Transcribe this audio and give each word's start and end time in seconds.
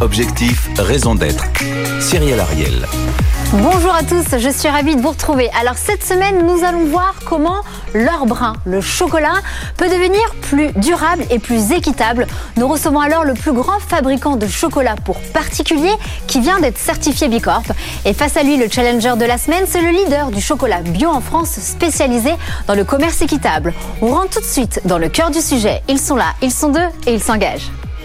Objectif, 0.00 0.70
raison 0.78 1.14
d'être. 1.14 1.44
Cyril 2.00 2.40
Ariel. 2.40 2.86
Bonjour 3.52 3.94
à 3.94 4.02
tous, 4.02 4.38
je 4.38 4.48
suis 4.48 4.68
ravie 4.68 4.96
de 4.96 5.02
vous 5.02 5.10
retrouver. 5.10 5.50
Alors 5.60 5.76
cette 5.76 6.02
semaine, 6.02 6.46
nous 6.46 6.64
allons 6.64 6.86
voir 6.86 7.16
comment 7.26 7.60
l'or 7.92 8.24
brun, 8.24 8.54
le 8.64 8.80
chocolat, 8.80 9.34
peut 9.76 9.90
devenir 9.90 10.22
plus 10.40 10.72
durable 10.76 11.24
et 11.28 11.38
plus 11.38 11.72
équitable. 11.72 12.26
Nous 12.56 12.66
recevons 12.66 13.00
alors 13.00 13.24
le 13.24 13.34
plus 13.34 13.52
grand 13.52 13.78
fabricant 13.78 14.36
de 14.36 14.46
chocolat 14.46 14.94
pour 15.04 15.20
particuliers 15.34 15.96
qui 16.26 16.40
vient 16.40 16.60
d'être 16.60 16.78
certifié 16.78 17.28
Bicorp. 17.28 17.64
Et 18.06 18.14
face 18.14 18.38
à 18.38 18.42
lui, 18.42 18.56
le 18.56 18.70
challenger 18.70 19.16
de 19.18 19.26
la 19.26 19.36
semaine, 19.36 19.64
c'est 19.68 19.82
le 19.82 19.90
leader 19.90 20.30
du 20.30 20.40
chocolat 20.40 20.80
bio 20.80 21.10
en 21.10 21.20
France 21.20 21.50
spécialisé 21.50 22.30
dans 22.66 22.74
le 22.74 22.84
commerce 22.84 23.20
équitable. 23.20 23.74
On 24.00 24.14
rentre 24.14 24.30
tout 24.30 24.40
de 24.40 24.46
suite 24.46 24.80
dans 24.86 24.98
le 24.98 25.10
cœur 25.10 25.30
du 25.30 25.42
sujet. 25.42 25.82
Ils 25.88 26.00
sont 26.00 26.16
là, 26.16 26.32
ils 26.40 26.52
sont 26.52 26.70
deux 26.70 26.88
et 27.06 27.12
ils 27.12 27.22
s'engagent. 27.22 27.70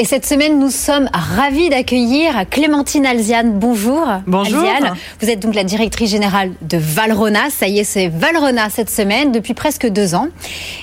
Et 0.00 0.04
cette 0.04 0.24
semaine, 0.24 0.60
nous 0.60 0.70
sommes 0.70 1.08
ravis 1.12 1.70
d'accueillir 1.70 2.44
Clémentine 2.48 3.04
Alziane. 3.04 3.58
Bonjour. 3.58 4.06
Bonjour. 4.28 4.60
Alziane. 4.60 4.94
Vous 5.20 5.28
êtes 5.28 5.40
donc 5.40 5.56
la 5.56 5.64
directrice 5.64 6.12
générale 6.12 6.52
de 6.62 6.78
Valrona. 6.78 7.50
Ça 7.50 7.66
y 7.66 7.80
est, 7.80 7.84
c'est 7.84 8.06
Valrona 8.06 8.70
cette 8.70 8.90
semaine 8.90 9.32
depuis 9.32 9.54
presque 9.54 9.88
deux 9.88 10.14
ans. 10.14 10.28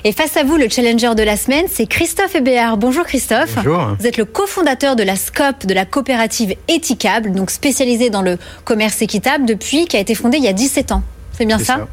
Et 0.03 0.11
face 0.11 0.35
à 0.35 0.43
vous, 0.43 0.57
le 0.57 0.67
challenger 0.67 1.15
de 1.15 1.23
la 1.23 1.37
semaine, 1.37 1.63
c'est 1.71 1.85
Christophe 1.85 2.35
Hébéard. 2.35 2.75
Bonjour 2.75 3.05
Christophe. 3.05 3.55
Bonjour. 3.55 3.95
Vous 3.97 4.05
êtes 4.05 4.17
le 4.17 4.25
cofondateur 4.25 4.97
de 4.97 5.03
la 5.03 5.15
SCOP, 5.15 5.65
de 5.65 5.73
la 5.73 5.85
coopérative 5.85 6.53
Éthicable, 6.67 7.31
donc 7.31 7.51
spécialisée 7.51 8.09
dans 8.09 8.21
le 8.21 8.37
commerce 8.65 9.01
équitable 9.01 9.45
depuis, 9.45 9.85
qui 9.85 9.95
a 9.95 10.01
été 10.01 10.13
fondée 10.13 10.39
il 10.39 10.43
y 10.43 10.49
a 10.49 10.53
17 10.53 10.91
ans. 10.91 11.03
C'est 11.37 11.45
bien 11.45 11.59
ça. 11.59 11.87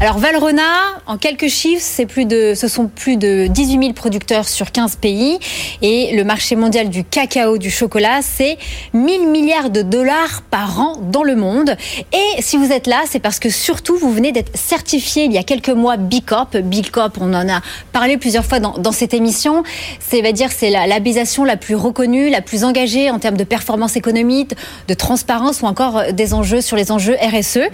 Alors 0.00 0.18
Valrhona, 0.18 0.62
en 1.06 1.18
quelques 1.18 1.48
chiffres, 1.48 1.82
c'est 1.84 2.06
plus 2.06 2.24
de, 2.24 2.52
ce 2.54 2.68
sont 2.68 2.86
plus 2.86 3.16
de 3.16 3.48
18 3.48 3.80
000 3.80 3.92
producteurs 3.94 4.46
sur 4.46 4.70
15 4.70 4.94
pays 4.94 5.40
et 5.82 6.14
le 6.14 6.22
marché 6.22 6.54
mondial 6.54 6.88
du 6.88 7.02
cacao, 7.02 7.58
du 7.58 7.68
chocolat, 7.68 8.20
c'est 8.22 8.58
1000 8.92 9.26
milliards 9.26 9.70
de 9.70 9.82
dollars 9.82 10.42
par 10.52 10.78
an 10.78 10.98
dans 11.02 11.24
le 11.24 11.34
monde. 11.34 11.76
Et 12.12 12.42
si 12.42 12.56
vous 12.58 12.70
êtes 12.70 12.86
là, 12.86 13.02
c'est 13.08 13.18
parce 13.18 13.40
que 13.40 13.50
surtout 13.50 13.96
vous 13.96 14.12
venez 14.12 14.30
d'être 14.30 14.56
certifié 14.56 15.24
il 15.24 15.32
y 15.32 15.38
a 15.38 15.42
quelques 15.42 15.68
mois 15.68 15.96
Bicorp. 15.96 16.56
Bicorp, 16.62 17.14
on 17.20 17.34
en 17.34 17.48
a 17.48 17.60
parlé 17.92 18.18
plusieurs 18.18 18.44
fois 18.44 18.60
dans, 18.60 18.92
cette 18.92 19.14
émission. 19.14 19.64
C'est, 19.98 20.22
va 20.22 20.30
dire, 20.30 20.50
c'est 20.56 20.70
la 20.70 20.86
labellisation 20.86 21.42
la 21.42 21.56
plus 21.56 21.74
reconnue, 21.74 22.30
la 22.30 22.40
plus 22.40 22.62
engagée 22.62 23.10
en 23.10 23.18
termes 23.18 23.36
de 23.36 23.42
performance 23.42 23.96
économique, 23.96 24.52
de 24.86 24.94
transparence 24.94 25.60
ou 25.62 25.66
encore 25.66 26.12
des 26.12 26.34
enjeux 26.34 26.60
sur 26.60 26.76
les 26.76 26.92
enjeux 26.92 27.16
RSE. 27.20 27.66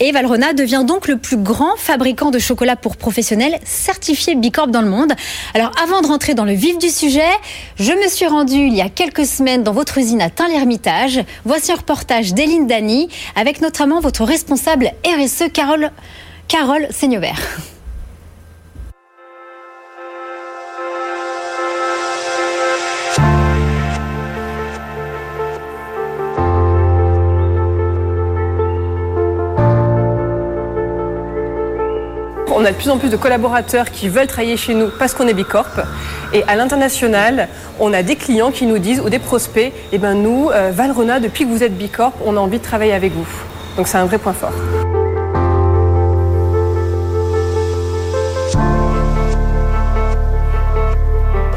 Et 0.00 0.10
Valrhona 0.10 0.54
devient 0.54 0.82
donc 0.84 1.06
le 1.06 1.18
plus 1.18 1.36
grand 1.36 1.67
fabricant 1.76 2.30
de 2.30 2.38
chocolat 2.38 2.76
pour 2.76 2.96
professionnels 2.96 3.58
certifié 3.64 4.34
Bicorp 4.34 4.68
dans 4.68 4.82
le 4.82 4.90
monde. 4.90 5.12
Alors 5.54 5.72
avant 5.82 6.00
de 6.00 6.06
rentrer 6.06 6.34
dans 6.34 6.44
le 6.44 6.52
vif 6.52 6.78
du 6.78 6.88
sujet, 6.88 7.30
je 7.78 7.92
me 7.92 8.08
suis 8.08 8.26
rendue 8.26 8.66
il 8.66 8.74
y 8.74 8.82
a 8.82 8.88
quelques 8.88 9.26
semaines 9.26 9.62
dans 9.62 9.72
votre 9.72 9.98
usine 9.98 10.22
à 10.22 10.30
Tain-l'Hermitage. 10.30 11.20
Voici 11.44 11.72
un 11.72 11.76
reportage 11.76 12.34
d'Eline 12.34 12.66
Dany 12.66 13.08
avec 13.36 13.60
notamment 13.60 14.00
votre 14.00 14.24
responsable 14.24 14.92
RSE 15.04 15.52
Carole, 15.52 15.90
Carole. 16.48 16.88
On 32.60 32.64
a 32.64 32.72
de 32.72 32.76
plus 32.76 32.90
en 32.90 32.98
plus 32.98 33.08
de 33.08 33.16
collaborateurs 33.16 33.92
qui 33.92 34.08
veulent 34.08 34.26
travailler 34.26 34.56
chez 34.56 34.74
nous 34.74 34.88
parce 34.98 35.14
qu'on 35.14 35.28
est 35.28 35.32
Bicorp. 35.32 35.78
Et 36.32 36.42
à 36.48 36.56
l'international, 36.56 37.46
on 37.78 37.92
a 37.92 38.02
des 38.02 38.16
clients 38.16 38.50
qui 38.50 38.66
nous 38.66 38.78
disent, 38.78 38.98
ou 38.98 39.08
des 39.08 39.20
prospects, 39.20 39.72
eh 39.92 39.98
ben 39.98 40.14
nous, 40.14 40.50
euh, 40.50 40.72
Valrhona, 40.74 41.20
depuis 41.20 41.44
que 41.44 41.50
vous 41.50 41.62
êtes 41.62 41.78
Bicorp, 41.78 42.14
on 42.26 42.36
a 42.36 42.40
envie 42.40 42.58
de 42.58 42.64
travailler 42.64 42.94
avec 42.94 43.12
vous. 43.12 43.28
Donc 43.76 43.86
c'est 43.86 43.98
un 43.98 44.06
vrai 44.06 44.18
point 44.18 44.32
fort. 44.32 44.50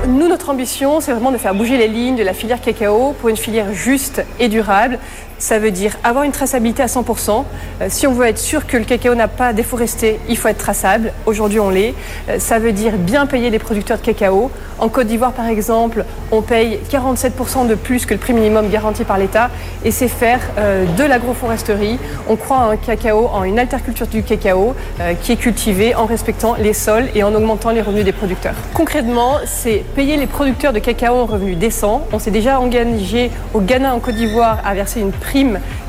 Nous, 0.08 0.28
notre 0.28 0.52
ambition, 0.52 1.00
c'est 1.00 1.14
vraiment 1.14 1.32
de 1.32 1.38
faire 1.38 1.56
bouger 1.56 1.80
les 1.80 1.88
lignes 1.88 2.16
de 2.16 2.24
la 2.24 2.36
filière 2.36 2.62
cacao 2.62 3.16
pour 3.20 3.30
une 3.30 3.38
filière 3.38 3.74
juste 3.74 4.24
et 4.40 4.50
durable. 4.50 5.00
Ça 5.42 5.58
veut 5.58 5.72
dire 5.72 5.98
avoir 6.04 6.24
une 6.24 6.32
traçabilité 6.32 6.84
à 6.84 6.86
100%. 6.86 7.46
Euh, 7.82 7.86
si 7.90 8.06
on 8.06 8.14
veut 8.14 8.28
être 8.28 8.38
sûr 8.38 8.68
que 8.68 8.78
le 8.78 8.84
cacao 8.84 9.16
n'a 9.16 9.28
pas 9.28 9.54
déforesté, 9.54 10.20
il 10.30 10.38
faut 10.38 10.48
être 10.48 10.60
traçable. 10.60 11.14
Aujourd'hui, 11.26 11.60
on 11.60 11.72
l'est. 11.72 11.96
Euh, 12.30 12.38
ça 12.38 12.60
veut 12.60 12.72
dire 12.72 12.94
bien 13.00 13.26
payer 13.26 13.50
les 13.50 13.58
producteurs 13.58 13.98
de 13.98 14.04
cacao. 14.04 14.52
En 14.78 14.88
Côte 14.88 15.08
d'Ivoire, 15.08 15.32
par 15.32 15.48
exemple, 15.48 16.06
on 16.32 16.44
paye 16.44 16.80
47% 16.92 17.66
de 17.66 17.74
plus 17.74 18.06
que 18.06 18.14
le 18.14 18.20
prix 18.20 18.34
minimum 18.34 18.70
garanti 18.70 19.04
par 19.04 19.18
l'État. 19.18 19.50
Et 19.84 19.90
c'est 19.90 20.08
faire 20.08 20.42
euh, 20.60 20.86
de 20.86 21.04
l'agroforesterie. 21.04 21.98
On 22.30 22.36
croit 22.36 22.58
en 22.58 22.70
un 22.70 22.78
cacao, 22.78 23.28
en 23.34 23.44
une 23.44 23.58
alterculture 23.58 24.06
du 24.06 24.22
cacao 24.22 24.76
qui 25.24 25.32
est 25.32 25.38
cultivée 25.38 25.96
en 25.96 26.06
respectant 26.06 26.56
les 26.60 26.74
sols 26.74 27.06
et 27.16 27.24
en 27.24 27.34
augmentant 27.34 27.72
les 27.72 27.82
revenus 27.82 28.06
des 28.06 28.12
producteurs. 28.12 28.54
Concrètement, 28.76 29.38
c'est 29.46 29.84
payer 29.96 30.18
les 30.18 30.28
producteurs 30.28 30.72
de 30.72 30.80
cacao 30.80 31.16
en 31.16 31.26
revenus 31.26 31.58
décents. 31.58 32.06
On 32.12 32.20
s'est 32.20 32.30
déjà 32.30 32.60
engagé 32.60 33.32
au 33.56 33.60
Ghana, 33.62 33.96
en 33.96 34.00
Côte 34.00 34.16
d'Ivoire, 34.16 34.60
à 34.64 34.76
verser 34.76 35.00
une 35.00 35.12
prime 35.12 35.31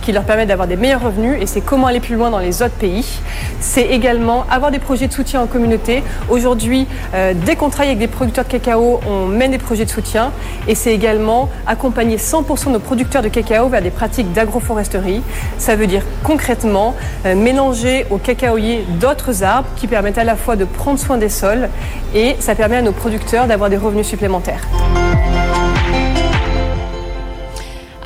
qui 0.03 0.13
leur 0.13 0.23
permet 0.25 0.47
d'avoir 0.47 0.69
des 0.69 0.77
meilleurs 0.77 1.03
revenus 1.03 1.37
et 1.41 1.47
c'est 1.47 1.61
comment 1.61 1.87
aller 1.89 2.01
plus 2.01 2.15
loin 2.15 2.31
dans 2.31 2.39
les 2.39 2.63
autres 2.63 2.75
pays. 2.75 3.21
C'est 3.61 3.87
également 3.87 4.45
avoir 4.51 4.71
des 4.71 4.79
projets 4.79 5.09
de 5.09 5.13
soutien 5.13 5.41
en 5.41 5.47
communauté. 5.47 6.03
Aujourd'hui, 6.29 6.87
euh, 7.15 7.35
dès 7.35 7.57
qu'on 7.57 7.69
travaille 7.69 7.89
avec 7.89 7.99
des 7.99 8.09
producteurs 8.09 8.45
de 8.45 8.51
cacao, 8.51 9.01
on 9.09 9.27
mène 9.27 9.51
des 9.51 9.59
projets 9.59 9.85
de 9.85 9.91
soutien 9.91 10.33
et 10.69 10.75
c'est 10.75 10.95
également 10.95 11.49
accompagner 11.67 12.17
100% 12.17 12.67
de 12.67 12.71
nos 12.73 12.79
producteurs 12.79 13.23
de 13.23 13.29
cacao 13.29 13.69
vers 13.69 13.83
des 13.83 13.91
pratiques 13.91 14.33
d'agroforesterie. 14.33 15.23
Ça 15.59 15.77
veut 15.77 15.87
dire 15.87 16.03
concrètement 16.23 16.95
euh, 17.27 17.35
mélanger 17.35 18.07
au 18.11 18.19
cacaoyer 18.19 18.85
d'autres 19.01 19.43
arbres 19.43 19.69
qui 19.77 19.87
permettent 19.89 20.19
à 20.19 20.25
la 20.25 20.37
fois 20.37 20.57
de 20.57 20.65
prendre 20.65 20.99
soin 20.99 21.19
des 21.19 21.29
sols 21.29 21.69
et 22.15 22.37
ça 22.39 22.55
permet 22.55 22.77
à 22.77 22.83
nos 22.83 22.93
producteurs 22.93 23.47
d'avoir 23.47 23.71
des 23.71 23.77
revenus 23.77 24.07
supplémentaires. 24.07 24.63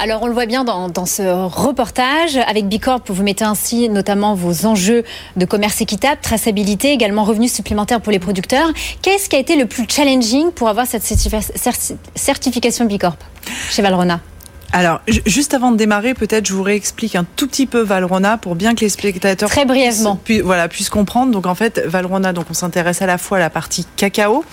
Alors 0.06 0.22
on 0.22 0.28
le 0.28 0.34
voit 0.34 0.46
bien 0.46 0.62
dans, 0.62 1.04
ce 1.04 1.22
reportage. 1.46 2.36
Avec 2.36 2.68
Bicorp, 2.68 3.00
vous 3.08 3.24
mettez 3.24 3.42
ainsi 3.42 3.88
notamment 3.88 4.36
vos 4.36 4.64
enjeux 4.64 5.02
de 5.34 5.44
commerce 5.44 5.80
équitable, 5.80 6.20
traçabilité, 6.22 6.92
également 6.92 7.24
revenus 7.24 7.52
supplémentaires 7.52 8.00
pour 8.00 8.12
les 8.12 8.20
producteurs. 8.20 8.68
Qu'est-ce 9.02 9.28
qui 9.28 9.34
a 9.34 9.40
été 9.40 9.56
le 9.56 9.66
plus 9.66 9.84
challenging 9.88 10.52
pour 10.52 10.68
avoir 10.68 10.86
cette 10.86 11.02
certifi- 11.02 11.50
certi- 11.56 11.96
certification 12.14 12.84
Bicorp 12.84 13.16
chez 13.68 13.82
Valrhona? 13.82 14.20
Alors, 14.72 15.00
ju- 15.08 15.22
juste 15.26 15.54
avant 15.54 15.70
de 15.72 15.76
démarrer, 15.76 16.12
peut-être 16.14 16.46
je 16.46 16.52
vous 16.52 16.62
réexplique 16.62 17.14
un 17.16 17.24
tout 17.36 17.46
petit 17.46 17.66
peu 17.66 17.80
Valrhona 17.80 18.36
pour 18.36 18.54
bien 18.56 18.74
que 18.74 18.80
les 18.80 18.88
spectateurs 18.88 19.48
Très 19.48 19.64
brièvement. 19.64 20.16
puissent, 20.16 20.38
pu- 20.38 20.44
voilà, 20.44 20.68
puissent 20.68 20.90
comprendre. 20.90 21.30
Donc 21.32 21.46
en 21.46 21.54
fait, 21.54 21.80
Valrhona, 21.86 22.32
donc 22.32 22.46
on 22.50 22.54
s'intéresse 22.54 23.00
à 23.00 23.06
la 23.06 23.16
fois 23.18 23.38
à 23.38 23.40
la 23.40 23.50
partie 23.50 23.86
cacao, 23.96 24.44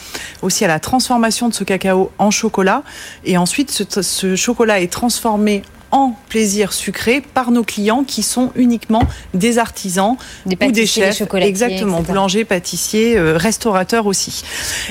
aussi 0.42 0.64
à 0.64 0.68
la 0.68 0.80
transformation 0.80 1.50
de 1.50 1.54
ce 1.54 1.64
cacao 1.64 2.12
en 2.20 2.32
chocolat, 2.32 2.84
et 3.26 3.38
ensuite 3.38 3.72
ce, 3.72 4.02
ce 4.02 4.36
chocolat 4.36 4.80
est 4.82 4.92
transformé 4.92 5.64
en 5.94 6.16
plaisir 6.28 6.74
sucré 6.74 7.22
par 7.22 7.52
nos 7.52 7.64
clients 7.64 8.04
qui 8.04 8.24
sont 8.24 8.52
uniquement 8.56 9.04
des 9.34 9.60
artisans 9.60 10.18
Des 10.46 10.56
ou 10.56 10.58
des 10.58 10.72
des 10.72 10.86
chefs, 10.88 11.18
chocolatiers, 11.20 11.50
exactement, 11.50 11.98
etc. 12.00 12.08
boulangers, 12.10 12.44
pâtissiers, 12.46 13.16
euh, 13.18 13.38
restaurateurs 13.38 14.06
aussi. 14.08 14.44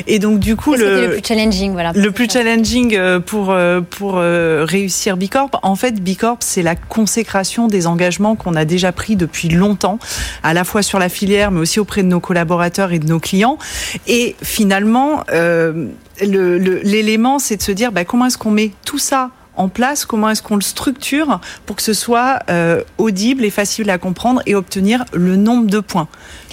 Et 0.06 0.18
donc 0.18 0.38
du 0.38 0.56
coup, 0.56 0.74
le, 0.74 1.06
le 1.08 1.12
plus 1.14 1.22
challenging 1.26 1.72
voilà, 1.72 1.92
pour 1.92 2.00
le 2.02 2.10
plus 2.12 2.30
challenging 2.30 2.94
euh, 2.96 3.18
pour 3.20 3.50
euh, 3.50 3.81
pour 3.81 4.14
euh, 4.16 4.64
réussir 4.66 5.16
Bicorp, 5.16 5.50
en 5.62 5.75
fait, 5.76 6.00
Bicorp, 6.00 6.38
c'est 6.40 6.62
la 6.62 6.76
consécration 6.76 7.66
des 7.66 7.87
engagements 7.87 8.37
qu'on 8.37 8.54
a 8.54 8.64
déjà 8.64 8.93
pris 8.93 9.16
depuis 9.16 9.49
longtemps, 9.49 9.99
à 10.44 10.54
la 10.54 10.62
fois 10.64 10.82
sur 10.82 10.99
la 11.00 11.08
filière, 11.08 11.50
mais 11.50 11.60
aussi 11.60 11.81
auprès 11.81 12.02
de 12.04 12.08
nos 12.08 12.20
collaborateurs 12.20 12.93
et 12.93 13.00
de 13.00 13.06
nos 13.08 13.19
clients. 13.19 13.58
Et 14.06 14.37
finalement, 14.43 15.25
euh, 15.32 15.88
le- 16.20 16.58
le- 16.58 16.81
l'élément, 16.84 17.40
c'est 17.40 17.56
de 17.56 17.62
se 17.62 17.72
dire, 17.72 17.90
bah, 17.90 18.04
comment 18.04 18.26
est-ce 18.26 18.38
qu'on 18.38 18.52
met 18.52 18.70
tout 18.84 18.99
ça 18.99 19.31
en 19.56 19.69
place, 19.69 20.04
comment 20.04 20.31
est-ce 20.31 20.43
qu'on 20.43 20.56
le 20.56 20.62
structure 20.62 21.40
pour 21.66 21.76
que 21.76 21.82
ce 21.82 21.93
soit 21.93 22.40
euh, 22.50 22.82
audible 22.99 23.44
et 23.44 23.50
facile 23.50 23.90
à 23.90 23.99
comprendre 23.99 24.43
et 24.46 24.54
obtenir 24.54 25.04
le 25.12 25.37
nombre 25.37 25.66
de 25.66 25.81
points. 25.81 26.08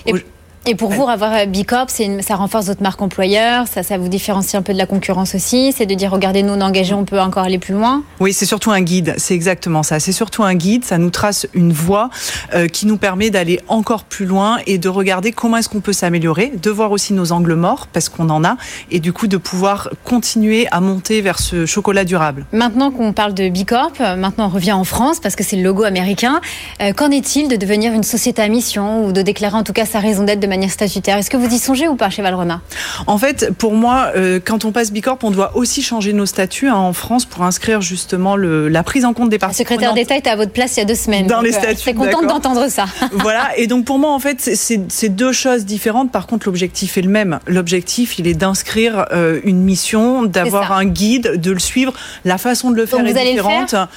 Et- 0.05 0.25
Et 0.65 0.75
pour 0.75 0.91
vous, 0.91 1.07
avoir 1.07 1.47
Bicorp, 1.47 1.87
ça 1.89 2.35
renforce 2.35 2.67
votre 2.67 2.83
marque 2.83 3.01
employeur, 3.01 3.65
ça, 3.67 3.81
ça 3.81 3.97
vous 3.97 4.09
différencie 4.09 4.55
un 4.55 4.61
peu 4.61 4.73
de 4.73 4.77
la 4.77 4.85
concurrence 4.85 5.33
aussi, 5.33 5.73
c'est 5.75 5.85
de 5.85 5.95
dire 5.95 6.11
regardez, 6.11 6.43
nous 6.43 6.53
on 6.53 6.59
est 6.59 6.63
engagés, 6.63 6.93
on 6.93 7.05
peut 7.05 7.19
encore 7.19 7.43
aller 7.43 7.57
plus 7.57 7.73
loin 7.73 8.03
Oui, 8.19 8.33
c'est 8.33 8.45
surtout 8.45 8.71
un 8.71 8.81
guide, 8.81 9.15
c'est 9.17 9.33
exactement 9.33 9.83
ça. 9.83 9.99
C'est 9.99 10.11
surtout 10.11 10.43
un 10.43 10.55
guide, 10.55 10.83
ça 10.85 10.97
nous 10.97 11.09
trace 11.09 11.47
une 11.53 11.71
voie 11.71 12.09
euh, 12.53 12.67
qui 12.67 12.85
nous 12.85 12.97
permet 12.97 13.29
d'aller 13.29 13.59
encore 13.67 14.03
plus 14.03 14.25
loin 14.25 14.57
et 14.67 14.77
de 14.77 14.89
regarder 14.89 15.31
comment 15.31 15.57
est-ce 15.57 15.69
qu'on 15.69 15.79
peut 15.79 15.93
s'améliorer, 15.93 16.51
de 16.61 16.69
voir 16.69 16.91
aussi 16.91 17.13
nos 17.13 17.31
angles 17.31 17.55
morts, 17.55 17.87
parce 17.87 18.09
qu'on 18.09 18.29
en 18.29 18.43
a, 18.43 18.57
et 18.91 18.99
du 18.99 19.13
coup 19.13 19.27
de 19.27 19.37
pouvoir 19.37 19.89
continuer 20.03 20.67
à 20.71 20.81
monter 20.81 21.21
vers 21.21 21.39
ce 21.39 21.65
chocolat 21.65 22.03
durable. 22.03 22.45
Maintenant 22.51 22.91
qu'on 22.91 23.13
parle 23.13 23.33
de 23.33 23.47
Bicorp, 23.49 23.93
maintenant 24.17 24.47
on 24.47 24.49
revient 24.49 24.73
en 24.73 24.83
France, 24.83 25.19
parce 25.19 25.35
que 25.35 25.43
c'est 25.43 25.55
le 25.55 25.63
logo 25.63 25.83
américain, 25.83 26.41
euh, 26.81 26.91
qu'en 26.93 27.09
est-il 27.11 27.47
de 27.47 27.55
devenir 27.55 27.93
une 27.93 28.03
société 28.03 28.41
à 28.41 28.49
mission 28.49 29.05
ou 29.05 29.13
de 29.13 29.21
déclarer 29.21 29.55
en 29.55 29.63
tout 29.63 29.73
cas 29.73 29.85
sa 29.85 29.99
raison 29.99 30.25
d'être 30.25 30.39
de 30.39 30.47
manière 30.47 30.58
statutaire. 30.67 31.17
Est-ce 31.17 31.29
que 31.29 31.37
vous 31.37 31.53
y 31.53 31.59
songez 31.59 31.87
ou 31.87 31.95
pas 31.95 32.09
chez 32.09 32.21
Valrona 32.21 32.61
En 33.07 33.17
fait, 33.17 33.51
pour 33.57 33.73
moi, 33.73 34.11
euh, 34.15 34.39
quand 34.43 34.65
on 34.65 34.71
passe 34.71 34.91
Bicorp, 34.91 35.19
on 35.23 35.31
doit 35.31 35.55
aussi 35.55 35.81
changer 35.81 36.13
nos 36.13 36.25
statuts 36.25 36.67
hein, 36.67 36.75
en 36.75 36.93
France 36.93 37.25
pour 37.25 37.43
inscrire 37.43 37.81
justement 37.81 38.35
le, 38.35 38.67
la 38.67 38.83
prise 38.83 39.05
en 39.05 39.13
compte 39.13 39.29
des 39.29 39.39
parties. 39.39 39.63
Le 39.63 39.67
secrétaire 39.67 39.93
d'État 39.93 40.15
était 40.15 40.29
à 40.29 40.35
votre 40.35 40.51
place 40.51 40.75
il 40.77 40.79
y 40.79 40.83
a 40.83 40.85
deux 40.85 40.95
semaines. 40.95 41.27
Dans 41.27 41.41
les 41.41 41.55
euh, 41.55 41.59
statuts. 41.59 41.75
Je 41.75 41.81
suis 41.81 41.93
contente 41.93 42.27
d'entendre 42.27 42.67
ça. 42.69 42.85
voilà. 43.13 43.57
Et 43.57 43.67
donc 43.67 43.85
pour 43.85 43.99
moi, 43.99 44.11
en 44.11 44.19
fait, 44.19 44.39
c'est 44.39 45.09
deux 45.09 45.31
choses 45.31 45.65
différentes. 45.65 46.11
Par 46.11 46.27
contre, 46.27 46.47
l'objectif 46.47 46.97
est 46.97 47.01
le 47.01 47.09
même. 47.09 47.39
L'objectif, 47.47 48.19
il 48.19 48.27
est 48.27 48.33
d'inscrire 48.33 49.05
euh, 49.11 49.39
une 49.43 49.61
mission, 49.61 50.23
d'avoir 50.23 50.71
un 50.71 50.85
guide, 50.85 51.39
de 51.39 51.51
le 51.51 51.59
suivre. 51.59 51.93
La 52.25 52.37
façon 52.37 52.71
de 52.71 52.75
le 52.75 52.85
faire 52.85 52.99
donc 52.99 53.09
est 53.09 53.13
vous 53.13 53.19
différente. 53.19 53.47
Allez 53.47 53.61
le 53.61 53.67
faire? 53.67 53.87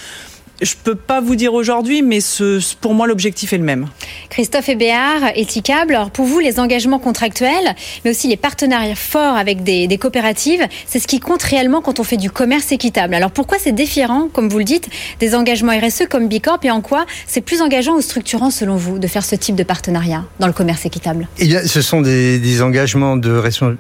Je 0.63 0.75
peux 0.83 0.95
pas 0.95 1.21
vous 1.21 1.37
dire 1.37 1.55
aujourd'hui, 1.55 2.03
mais 2.03 2.21
ce, 2.21 2.61
pour 2.77 2.95
moi, 2.95 3.07
l'objectif 3.07 3.53
est 3.53 3.59
le 3.59 3.65
même. 3.65 3.89
Christophe 4.31 4.69
Hébéard, 4.69 5.33
Éthicable. 5.35 5.95
Alors, 5.95 6.11
pour 6.11 6.25
vous, 6.25 6.39
les 6.39 6.61
engagements 6.61 6.99
contractuels, 6.99 7.75
mais 8.05 8.13
aussi 8.13 8.29
les 8.29 8.37
partenariats 8.37 8.95
forts 8.95 9.37
avec 9.37 9.65
des, 9.65 9.89
des 9.89 9.99
coopératives, 9.99 10.67
c'est 10.87 11.01
ce 11.01 11.07
qui 11.07 11.21
compte 11.21 11.43
réellement 11.43 11.81
quand 11.81 12.01
on 12.01 12.05
fait 12.05 12.17
du 12.17 12.31
commerce 12.31 12.71
équitable. 12.73 13.15
Alors, 13.15 13.31
pourquoi 13.31 13.59
c'est 13.59 13.73
différent, 13.73 14.29
comme 14.33 14.49
vous 14.49 14.59
le 14.59 14.65
dites, 14.65 14.89
des 15.19 15.35
engagements 15.35 15.73
RSE 15.73 16.05
comme 16.09 16.29
Bicorp 16.29 16.61
et 16.63 16.71
en 16.71 16.81
quoi 16.81 17.07
c'est 17.27 17.41
plus 17.41 17.61
engageant 17.61 17.97
ou 17.97 18.01
structurant, 18.01 18.51
selon 18.51 18.77
vous, 18.77 18.99
de 18.99 19.07
faire 19.07 19.25
ce 19.25 19.35
type 19.35 19.57
de 19.57 19.65
partenariat 19.65 20.25
dans 20.39 20.47
le 20.47 20.53
commerce 20.53 20.87
équitable? 20.87 21.29
Eh 21.39 21.47
bien, 21.47 21.67
ce 21.67 21.83
sont 21.83 22.01
des, 22.01 22.39
des 22.39 22.63
engagements 22.63 23.17
de 23.17 23.33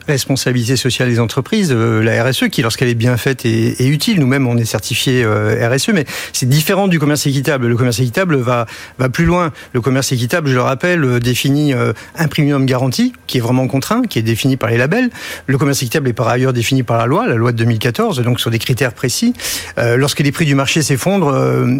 responsabilité 0.08 0.76
sociale 0.76 1.08
des 1.08 1.20
entreprises, 1.20 1.70
euh, 1.70 2.02
la 2.02 2.24
RSE, 2.24 2.48
qui, 2.50 2.62
lorsqu'elle 2.62 2.88
est 2.88 2.94
bien 2.94 3.16
faite, 3.16 3.44
est, 3.44 3.80
est 3.80 3.86
utile. 3.86 4.18
Nous-mêmes, 4.18 4.48
on 4.48 4.56
est 4.56 4.64
certifié 4.64 5.22
euh, 5.22 5.68
RSE, 5.68 5.90
mais 5.90 6.04
c'est 6.32 6.48
différent 6.48 6.71
du 6.88 6.98
commerce 6.98 7.26
équitable. 7.26 7.66
Le 7.66 7.76
commerce 7.76 7.98
équitable 8.00 8.36
va, 8.36 8.66
plus 9.12 9.24
loin. 9.24 9.52
Le 9.72 9.80
commerce 9.80 10.10
équitable, 10.12 10.48
je 10.48 10.54
le 10.54 10.62
rappelle, 10.62 11.04
euh, 11.04 11.20
définit 11.20 11.74
euh, 11.74 11.92
un 12.16 12.28
premium 12.28 12.64
garanti 12.64 13.12
qui 13.26 13.38
est 13.38 13.40
vraiment 13.40 13.68
contraint, 13.68 14.02
qui 14.02 14.18
est 14.18 14.22
défini 14.22 14.56
par 14.56 14.70
les 14.70 14.78
labels. 14.78 15.10
Le 15.46 15.58
commerce 15.58 15.82
équitable 15.82 16.08
est 16.08 16.14
par 16.14 16.28
ailleurs 16.28 16.52
défini 16.52 16.82
par 16.82 16.98
la 16.98 17.06
loi, 17.06 17.26
la 17.26 17.34
loi 17.34 17.52
de 17.52 17.58
2014, 17.58 18.20
donc 18.20 18.40
sur 18.40 18.50
des 18.50 18.58
critères 18.58 18.94
précis. 18.94 19.34
Euh, 19.78 19.96
lorsque 19.96 20.20
les 20.20 20.32
prix 20.32 20.46
du 20.46 20.54
marché 20.54 20.82
s'effondrent, 20.82 21.32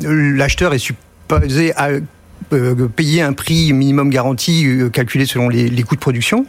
l'acheteur 0.05 0.75
est 0.75 0.79
supposé 0.79 1.73
à 1.77 1.91
payer 2.97 3.23
un 3.23 3.33
prix 3.33 3.73
minimum 3.73 4.11
garanti 4.11 4.67
euh, 4.67 4.89
calculé 4.89 5.27
selon 5.27 5.49
les, 5.49 5.83
coûts 5.83 5.94
de 5.94 6.00
production. 6.00 6.47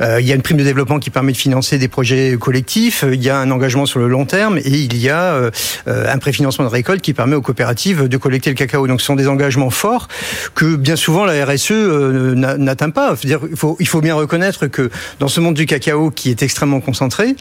Euh, 0.00 0.20
il 0.20 0.26
y 0.26 0.32
a 0.32 0.34
une 0.34 0.42
prime 0.42 0.56
de 0.56 0.64
développement 0.64 0.98
qui 0.98 1.10
permet 1.10 1.32
de 1.32 1.36
financer 1.36 1.78
des 1.78 1.88
projets 1.88 2.36
collectifs. 2.38 3.04
Il 3.10 3.22
y 3.22 3.30
a 3.30 3.38
un 3.38 3.50
engagement 3.50 3.86
sur 3.86 4.00
le 4.00 4.08
long 4.08 4.24
terme 4.24 4.58
et 4.58 4.70
il 4.70 4.96
y 4.96 5.08
a 5.08 5.50
un 5.86 6.18
préfinancement 6.18 6.64
de 6.64 6.70
récolte 6.70 7.00
qui 7.00 7.14
permet 7.14 7.36
aux 7.36 7.42
coopératives 7.42 8.08
de 8.08 8.16
collecter 8.16 8.50
le 8.50 8.56
cacao. 8.56 8.86
Donc 8.86 9.00
ce 9.00 9.06
sont 9.06 9.16
des 9.16 9.28
engagements 9.28 9.70
forts 9.70 10.08
que 10.54 10.76
bien 10.76 10.96
souvent 10.96 11.24
la 11.24 11.44
RSE 11.44 11.70
n'atteint 11.70 12.90
pas. 12.90 13.14
il, 13.24 13.56
faut, 13.56 14.00
bien 14.00 14.14
reconnaître 14.14 14.66
que 14.66 14.90
dans 15.20 15.28
ce 15.28 15.40
monde 15.40 15.54
du 15.54 15.66
cacao 15.66 16.10
qui 16.10 16.30
est 16.30 16.42
extrêmement 16.42 16.80
concentré, 16.80 17.36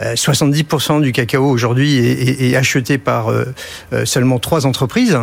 70% 0.00 1.00
du 1.02 1.12
cacao 1.12 1.48
aujourd'hui 1.48 1.98
est, 1.98 2.50
est, 2.50 2.56
acheté 2.56 2.98
par 2.98 3.32
seulement 4.04 4.38
trois 4.38 4.66
entreprises. 4.66 5.18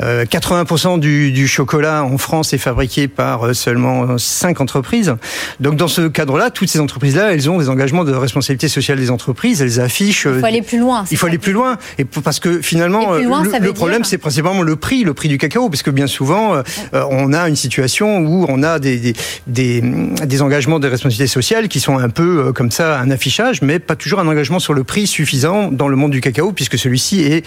80% 0.00 1.00
du, 1.00 1.32
du 1.32 1.48
chocolat 1.62 2.04
en 2.04 2.18
France 2.18 2.52
est 2.52 2.58
fabriqué 2.58 3.06
par 3.06 3.46
euh, 3.46 3.54
seulement 3.54 4.18
cinq 4.18 4.60
entreprises. 4.60 5.14
Donc 5.60 5.76
dans 5.76 5.86
ce 5.86 6.08
cadre-là, 6.08 6.50
toutes 6.50 6.68
ces 6.68 6.80
entreprises-là, 6.80 7.32
elles 7.32 7.48
ont 7.48 7.58
des 7.58 7.68
engagements 7.68 8.04
de 8.04 8.12
responsabilité 8.12 8.66
sociale 8.68 8.98
des 8.98 9.10
entreprises. 9.10 9.62
Elles 9.62 9.78
affichent. 9.78 10.26
Il 10.28 10.40
faut 10.40 10.46
aller 10.46 10.62
plus 10.62 10.78
loin. 10.78 11.04
Il 11.12 11.16
faut 11.16 11.26
aller 11.26 11.38
plus 11.38 11.52
loin. 11.52 11.78
Et 11.98 12.04
parce 12.04 12.40
que 12.40 12.60
finalement, 12.60 13.12
loin, 13.14 13.44
le, 13.44 13.64
le 13.64 13.72
problème, 13.72 14.02
c'est 14.02 14.18
principalement 14.18 14.62
le 14.62 14.76
prix, 14.76 15.04
le 15.04 15.14
prix 15.14 15.28
du 15.28 15.38
cacao, 15.38 15.68
parce 15.68 15.84
que 15.84 15.90
bien 15.90 16.08
souvent, 16.08 16.56
euh, 16.56 16.62
on 17.10 17.32
a 17.32 17.48
une 17.48 17.56
situation 17.56 18.18
où 18.18 18.44
on 18.48 18.62
a 18.64 18.80
des, 18.80 18.98
des, 18.98 19.14
des, 19.46 19.80
des 20.26 20.42
engagements 20.42 20.80
de 20.80 20.88
responsabilité 20.88 21.28
sociale 21.28 21.68
qui 21.68 21.78
sont 21.78 21.98
un 21.98 22.08
peu 22.10 22.46
euh, 22.46 22.52
comme 22.52 22.72
ça, 22.72 22.98
un 22.98 23.10
affichage, 23.10 23.62
mais 23.62 23.78
pas 23.78 23.94
toujours 23.94 24.18
un 24.18 24.26
engagement 24.26 24.58
sur 24.58 24.74
le 24.74 24.82
prix 24.82 25.06
suffisant 25.06 25.70
dans 25.70 25.88
le 25.88 25.96
monde 25.96 26.10
du 26.10 26.20
cacao, 26.20 26.52
puisque 26.52 26.76
celui-ci 26.76 27.20
est 27.20 27.46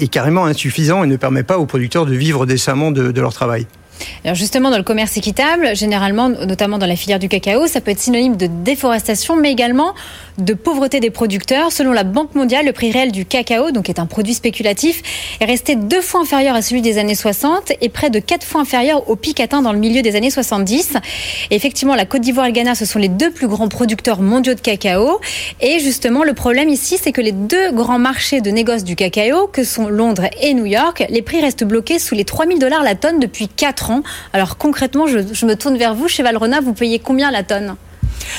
est 0.00 0.08
carrément 0.08 0.44
insuffisant 0.44 1.02
et 1.04 1.06
ne 1.06 1.16
permet 1.16 1.42
pas 1.42 1.58
aux 1.58 1.66
producteurs 1.66 2.06
de 2.06 2.14
vivre 2.14 2.46
décemment 2.60 2.90
de, 2.90 3.10
de 3.10 3.20
leur 3.22 3.32
travail. 3.32 3.66
Alors 4.24 4.34
justement, 4.34 4.70
dans 4.70 4.78
le 4.78 4.82
commerce 4.82 5.16
équitable, 5.16 5.74
généralement, 5.74 6.28
notamment 6.28 6.78
dans 6.78 6.86
la 6.86 6.96
filière 6.96 7.18
du 7.18 7.28
cacao, 7.28 7.66
ça 7.66 7.80
peut 7.80 7.90
être 7.90 8.00
synonyme 8.00 8.36
de 8.36 8.46
déforestation, 8.46 9.36
mais 9.36 9.50
également 9.50 9.94
de 10.38 10.54
pauvreté 10.54 11.00
des 11.00 11.10
producteurs. 11.10 11.72
Selon 11.72 11.92
la 11.92 12.04
Banque 12.04 12.34
mondiale, 12.34 12.66
le 12.66 12.72
prix 12.72 12.90
réel 12.90 13.12
du 13.12 13.24
cacao, 13.24 13.70
donc 13.70 13.88
est 13.88 13.98
un 13.98 14.06
produit 14.06 14.34
spéculatif, 14.34 15.02
est 15.40 15.44
resté 15.44 15.76
deux 15.76 16.00
fois 16.00 16.20
inférieur 16.20 16.54
à 16.54 16.62
celui 16.62 16.82
des 16.82 16.98
années 16.98 17.14
60 17.14 17.72
et 17.80 17.88
près 17.88 18.10
de 18.10 18.18
quatre 18.18 18.46
fois 18.46 18.62
inférieur 18.62 19.08
au 19.08 19.16
pic 19.16 19.40
atteint 19.40 19.62
dans 19.62 19.72
le 19.72 19.78
milieu 19.78 20.02
des 20.02 20.16
années 20.16 20.30
70. 20.30 20.94
Et 21.50 21.56
effectivement, 21.56 21.94
la 21.94 22.06
Côte 22.06 22.22
d'Ivoire 22.22 22.46
et 22.46 22.50
le 22.50 22.54
Ghana, 22.54 22.74
ce 22.74 22.84
sont 22.84 22.98
les 22.98 23.08
deux 23.08 23.30
plus 23.30 23.48
grands 23.48 23.68
producteurs 23.68 24.20
mondiaux 24.22 24.54
de 24.54 24.60
cacao. 24.60 25.20
Et 25.60 25.78
justement, 25.78 26.24
le 26.24 26.32
problème 26.32 26.68
ici, 26.68 26.98
c'est 27.00 27.12
que 27.12 27.20
les 27.20 27.32
deux 27.32 27.72
grands 27.72 27.98
marchés 27.98 28.40
de 28.40 28.50
négoce 28.50 28.84
du 28.84 28.96
cacao, 28.96 29.46
que 29.46 29.64
sont 29.64 29.88
Londres 29.88 30.28
et 30.40 30.54
New 30.54 30.66
York, 30.66 31.04
les 31.08 31.22
prix 31.22 31.40
restent 31.40 31.64
bloqués 31.64 31.98
sous 31.98 32.14
les 32.14 32.24
3000 32.24 32.58
dollars 32.58 32.82
la 32.82 32.94
tonne 32.94 33.20
depuis 33.20 33.48
4 33.48 33.89
ans. 33.89 33.89
Alors 34.32 34.56
concrètement, 34.56 35.06
je, 35.06 35.46
me 35.46 35.54
tourne 35.54 35.76
vers 35.76 35.94
vous. 35.94 36.08
Chez 36.08 36.22
Valrona, 36.22 36.60
vous 36.60 36.72
payez 36.72 36.98
combien 36.98 37.30
la 37.30 37.42
tonne 37.42 37.76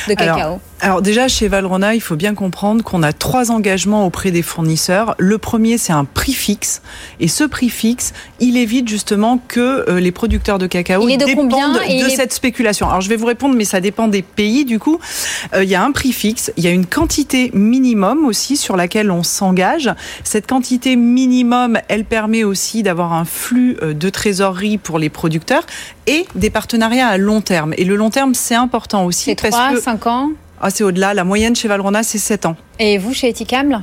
de 0.07 0.13
cacao? 0.13 0.59
Alors, 0.83 1.03
déjà, 1.03 1.27
chez 1.27 1.47
Valrona, 1.47 1.93
il 1.93 2.01
faut 2.01 2.15
bien 2.15 2.33
comprendre 2.33 2.83
qu'on 2.83 3.03
a 3.03 3.13
trois 3.13 3.51
engagements 3.51 4.07
auprès 4.07 4.31
des 4.31 4.41
fournisseurs. 4.41 5.13
Le 5.19 5.37
premier, 5.37 5.77
c'est 5.77 5.93
un 5.93 6.05
prix 6.05 6.33
fixe. 6.33 6.81
Et 7.19 7.27
ce 7.27 7.43
prix 7.43 7.69
fixe, 7.69 8.13
il 8.39 8.57
évite 8.57 8.87
justement 8.87 9.39
que 9.47 9.87
euh, 9.87 9.99
les 9.99 10.11
producteurs 10.11 10.57
de 10.57 10.65
cacao 10.65 11.07
de 11.07 11.15
dépendent 11.23 11.51
de 11.51 12.09
cette 12.09 12.33
spéculation. 12.33 12.89
Alors, 12.89 13.01
je 13.01 13.09
vais 13.09 13.15
vous 13.15 13.27
répondre, 13.27 13.53
mais 13.55 13.63
ça 13.63 13.79
dépend 13.79 14.07
des 14.07 14.23
pays, 14.23 14.65
du 14.65 14.79
coup. 14.79 14.97
Euh, 15.53 15.63
il 15.63 15.69
y 15.69 15.75
a 15.75 15.83
un 15.83 15.91
prix 15.91 16.13
fixe, 16.13 16.51
il 16.57 16.63
y 16.63 16.67
a 16.67 16.71
une 16.71 16.87
quantité 16.87 17.51
minimum 17.53 18.25
aussi 18.25 18.57
sur 18.57 18.75
laquelle 18.75 19.11
on 19.11 19.21
s'engage. 19.21 19.93
Cette 20.23 20.47
quantité 20.47 20.95
minimum, 20.95 21.77
elle 21.89 22.05
permet 22.05 22.43
aussi 22.43 22.81
d'avoir 22.81 23.13
un 23.13 23.25
flux 23.25 23.77
euh, 23.83 23.93
de 23.93 24.09
trésorerie 24.09 24.79
pour 24.79 24.97
les 24.97 25.09
producteurs 25.09 25.63
et 26.07 26.25
des 26.33 26.49
partenariats 26.49 27.07
à 27.07 27.17
long 27.17 27.41
terme. 27.41 27.75
Et 27.77 27.85
le 27.85 27.95
long 27.95 28.09
terme, 28.09 28.33
c'est 28.33 28.55
important 28.55 29.05
aussi. 29.05 29.25
C'est 29.25 29.35
3, 29.35 29.75
5 29.79 30.07
ans? 30.07 30.31
Ah, 30.61 30.69
c'est 30.69 30.83
au-delà. 30.83 31.13
La 31.13 31.23
moyenne 31.23 31.55
chez 31.55 31.67
Valrona, 31.67 32.03
c'est 32.03 32.17
7 32.17 32.45
ans. 32.45 32.55
Et 32.79 32.97
vous, 32.97 33.13
chez 33.13 33.29
Eticable 33.29 33.81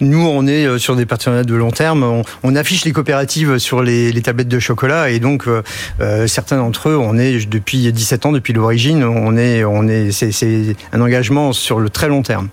Nous, 0.00 0.24
on 0.24 0.46
est 0.46 0.78
sur 0.78 0.96
des 0.96 1.06
partenariats 1.06 1.44
de 1.44 1.54
long 1.54 1.70
terme. 1.70 2.02
On, 2.02 2.22
on 2.42 2.56
affiche 2.56 2.84
les 2.84 2.92
coopératives 2.92 3.58
sur 3.58 3.82
les, 3.82 4.12
les, 4.12 4.22
tablettes 4.22 4.48
de 4.48 4.58
chocolat 4.58 5.10
et 5.10 5.18
donc 5.18 5.46
euh, 6.00 6.26
certains 6.26 6.56
d'entre 6.58 6.88
eux, 6.88 6.96
on 6.96 7.18
est 7.18 7.48
depuis 7.48 7.92
17 7.92 8.26
ans, 8.26 8.32
depuis 8.32 8.52
l'origine, 8.52 9.04
on 9.04 9.36
est, 9.36 9.64
on 9.64 9.88
est, 9.88 10.10
c'est 10.12 10.76
un 10.92 11.00
engagement 11.00 11.52
sur 11.52 11.80
le 11.80 11.90
très 11.90 12.08
long 12.08 12.22
terme. 12.22 12.48